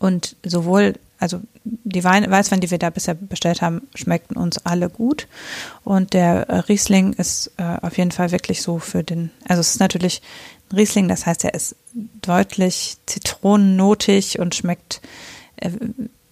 [0.00, 1.40] Und sowohl also
[1.84, 5.26] die Wein, Weißwein, die wir da bisher bestellt haben, schmeckten uns alle gut.
[5.84, 9.70] Und der äh, Riesling ist äh, auf jeden Fall wirklich so für den, also es
[9.70, 10.22] ist natürlich
[10.70, 11.76] ein Riesling, das heißt, er ist
[12.22, 15.00] deutlich zitronennotig und schmeckt
[15.56, 15.70] äh,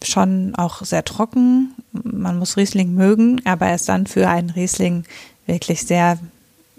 [0.03, 1.74] schon auch sehr trocken.
[1.93, 5.05] Man muss Riesling mögen, aber er ist dann für einen Riesling
[5.47, 6.18] wirklich sehr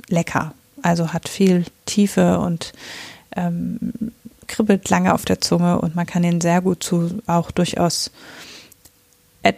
[0.08, 0.54] lecker.
[0.82, 2.74] Also hat viel Tiefe und
[3.36, 3.92] ähm,
[4.48, 8.12] kribbelt lange auf der Zunge und man kann ihn sehr gut zu auch durchaus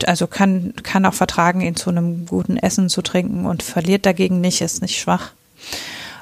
[0.07, 4.41] also kann, kann auch vertragen, ihn zu einem guten Essen zu trinken und verliert dagegen
[4.41, 5.31] nicht, ist nicht schwach.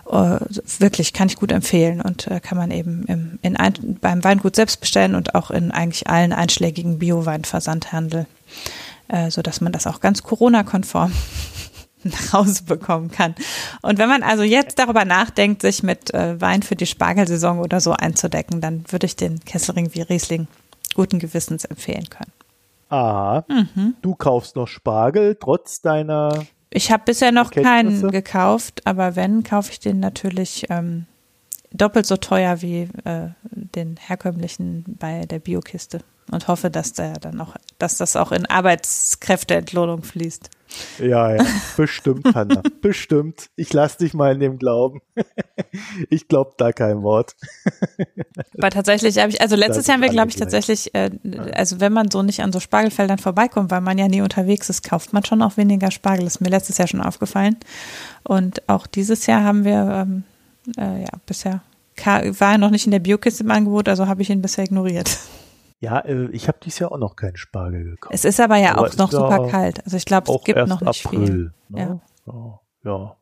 [0.07, 0.37] Uh,
[0.77, 4.55] wirklich kann ich gut empfehlen und uh, kann man eben im, in ein, beim Weingut
[4.55, 8.27] selbst bestellen und auch in eigentlich allen einschlägigen Bio-Weinversandhandel,
[9.11, 11.11] uh, so dass man das auch ganz Corona-konform
[12.03, 13.33] nach Hause bekommen kann.
[13.81, 17.81] Und wenn man also jetzt darüber nachdenkt, sich mit äh, Wein für die Spargelsaison oder
[17.81, 20.47] so einzudecken, dann würde ich den Kesselring wie Riesling
[20.93, 22.31] guten Gewissens empfehlen können.
[22.89, 23.95] Ah, mhm.
[24.01, 26.45] du kaufst noch Spargel trotz deiner.
[26.69, 31.05] Ich habe bisher noch keinen gekauft, aber wenn, kaufe ich den natürlich ähm,
[31.71, 36.01] doppelt so teuer wie äh, den herkömmlichen bei der Biokiste
[36.31, 40.49] und hoffe, dass der dann auch, dass das auch in Arbeitskräfteentlohnung fließt.
[40.99, 41.45] Ja, ja,
[41.77, 43.49] bestimmt, Hanna, bestimmt.
[43.55, 45.01] Ich lasse dich mal in dem Glauben.
[46.09, 47.35] ich glaube da kein Wort.
[48.57, 51.11] Aber tatsächlich habe ich, also letztes Jahr haben wir, glaube ich, tatsächlich, äh,
[51.53, 54.83] also wenn man so nicht an so Spargelfeldern vorbeikommt, weil man ja nie unterwegs ist,
[54.83, 56.25] kauft man schon auch weniger Spargel.
[56.25, 57.57] Das ist mir letztes Jahr schon aufgefallen.
[58.23, 60.23] Und auch dieses Jahr haben wir, ähm,
[60.77, 61.61] äh, ja, bisher
[62.03, 65.17] war er noch nicht in der Biokiste im Angebot, also habe ich ihn bisher ignoriert.
[65.85, 68.13] Ja, äh, ich habe dieses Jahr auch noch keinen Spargel gekauft.
[68.13, 69.85] Es ist aber ja aber auch noch super kalt.
[69.85, 71.53] Also ich glaube, es gibt noch nicht April, viel.
[71.69, 72.01] Ne?
[72.25, 72.59] Ja.
[72.83, 73.15] ja.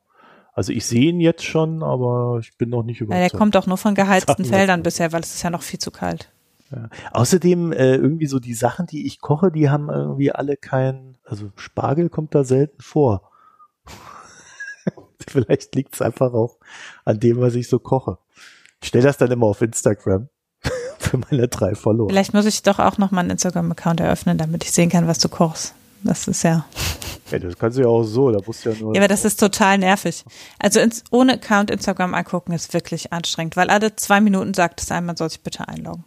[0.54, 3.22] Also ich sehe ihn jetzt schon, aber ich bin noch nicht überzeugt.
[3.22, 5.80] Ja, der kommt auch nur von geheizten Feldern bisher, weil es ist ja noch viel
[5.80, 6.32] zu kalt.
[6.72, 6.88] Ja.
[7.12, 11.52] Außerdem äh, irgendwie so die Sachen, die ich koche, die haben irgendwie alle kein, also
[11.58, 13.30] Spargel kommt da selten vor.
[15.28, 16.60] Vielleicht liegt es einfach auch
[17.04, 18.20] an dem, was ich so koche.
[18.82, 20.30] Ich stelle das dann immer auf Instagram
[21.14, 22.10] für meine drei Follower.
[22.10, 25.20] Vielleicht muss ich doch auch noch mal einen Instagram-Account eröffnen, damit ich sehen kann, was
[25.20, 25.76] du kochst.
[26.04, 26.66] Das ist ja.
[27.32, 28.94] Ja, das kannst du ja auch so, da musst du ja nur.
[28.94, 30.24] Ja, aber das ist total nervig.
[30.60, 34.92] Also ins, ohne Account Instagram angucken ist wirklich anstrengend, weil alle zwei Minuten sagt es
[34.92, 36.04] einem, man soll sich bitte einloggen.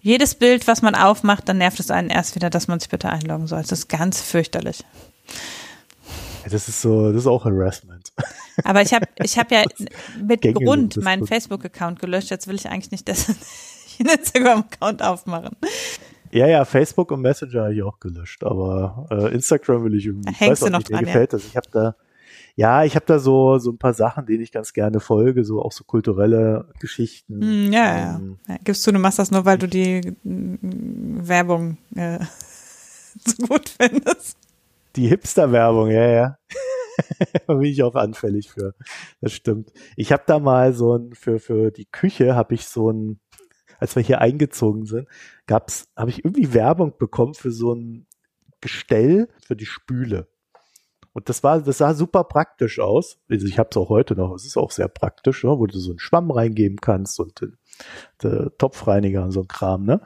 [0.00, 3.10] Jedes Bild, was man aufmacht, dann nervt es einen erst wieder, dass man sich bitte
[3.10, 3.60] einloggen soll.
[3.60, 4.84] Das ist ganz fürchterlich.
[6.44, 8.12] Ja, das ist so, das ist auch Harassment.
[8.64, 9.64] Aber ich habe ich hab ja
[10.22, 12.30] mit Grund meinen Facebook-Account gelöscht.
[12.30, 13.26] Jetzt will ich eigentlich nicht, dass
[14.00, 15.56] einen Instagram-Account aufmachen.
[16.32, 20.32] Ja, ja, Facebook und Messenger habe ich auch gelöscht, aber äh, Instagram will ich irgendwie.
[20.32, 21.38] Da hängst du noch nicht, dran, mir gefällt ja.
[21.38, 21.46] das.
[21.46, 21.96] Ich habe da,
[22.56, 25.62] ja, ich habe da so so ein paar Sachen, denen ich ganz gerne folge, so
[25.62, 27.40] auch so kulturelle Geschichten.
[27.40, 28.54] Hm, ja, ähm, ja.
[28.54, 28.60] ja.
[28.64, 32.18] Gibst du, du machst das nur, weil du die mm, Werbung äh,
[33.24, 34.36] so gut findest.
[34.96, 36.38] Die Hipster-Werbung, ja, ja.
[37.46, 38.74] da bin ich auch anfällig für.
[39.20, 39.72] Das stimmt.
[39.96, 43.20] Ich habe da mal so ein, für, für die Küche habe ich so ein,
[43.78, 45.08] als wir hier eingezogen sind,
[45.46, 48.06] gab's, habe ich irgendwie Werbung bekommen für so ein
[48.60, 50.28] Gestell für die Spüle.
[51.16, 53.18] Und das war, das sah super praktisch aus.
[53.30, 54.34] Also ich habe es auch heute noch.
[54.34, 55.58] Es ist auch sehr praktisch, ne?
[55.58, 57.56] wo du so einen Schwamm reingeben kannst und den,
[58.22, 59.86] den Topfreiniger und so ein Kram.
[59.86, 60.02] Ne?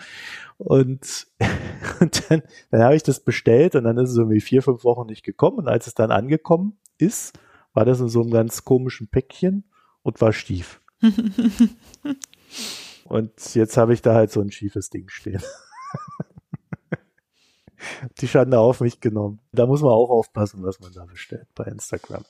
[0.56, 1.26] Und,
[2.00, 5.06] und dann, dann habe ich das bestellt und dann ist es irgendwie vier, fünf Wochen
[5.06, 5.58] nicht gekommen.
[5.58, 7.36] Und als es dann angekommen ist,
[7.72, 9.64] war das in so einem ganz komischen Päckchen
[10.02, 10.80] und war stief.
[13.04, 15.42] Und jetzt habe ich da halt so ein schiefes Ding stehen.
[18.20, 19.40] Die Schande auf mich genommen.
[19.52, 22.24] Da muss man auch aufpassen, was man da bestellt bei Instagram.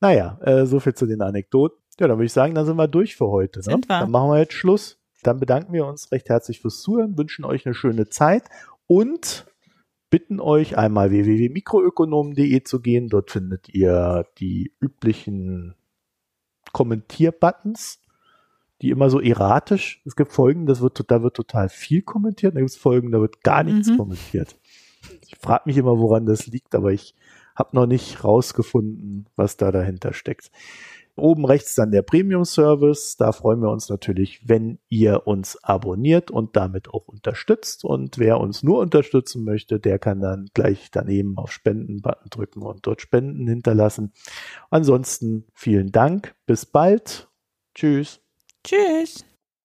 [0.00, 1.78] Naja, äh, so viel zu den Anekdoten.
[1.98, 3.60] Ja, dann würde ich sagen, dann sind wir durch für heute.
[3.60, 3.80] Ne?
[3.88, 4.98] Dann machen wir jetzt Schluss.
[5.22, 8.44] Dann bedanken wir uns recht herzlich fürs Zuhören, wünschen euch eine schöne Zeit
[8.86, 9.46] und
[10.10, 13.08] bitten euch einmal www.mikroökonomen.de zu gehen.
[13.08, 15.74] Dort findet ihr die üblichen
[16.72, 18.00] Kommentierbuttons
[18.82, 20.02] die immer so erratisch.
[20.04, 23.20] Es gibt Folgen, das wird, da wird total viel kommentiert, da gibt es Folgen, da
[23.20, 23.96] wird gar nichts mhm.
[23.98, 24.56] kommentiert.
[25.26, 27.14] Ich frage mich immer, woran das liegt, aber ich
[27.54, 30.50] habe noch nicht rausgefunden, was da dahinter steckt.
[31.18, 33.16] Oben rechts dann der Premium-Service.
[33.16, 37.86] Da freuen wir uns natürlich, wenn ihr uns abonniert und damit auch unterstützt.
[37.86, 42.86] Und wer uns nur unterstützen möchte, der kann dann gleich daneben auf Spenden-Button drücken und
[42.86, 44.12] dort Spenden hinterlassen.
[44.68, 46.34] Ansonsten vielen Dank.
[46.44, 47.28] Bis bald.
[47.74, 48.25] Tschüss.
[48.66, 49.24] Tschüss.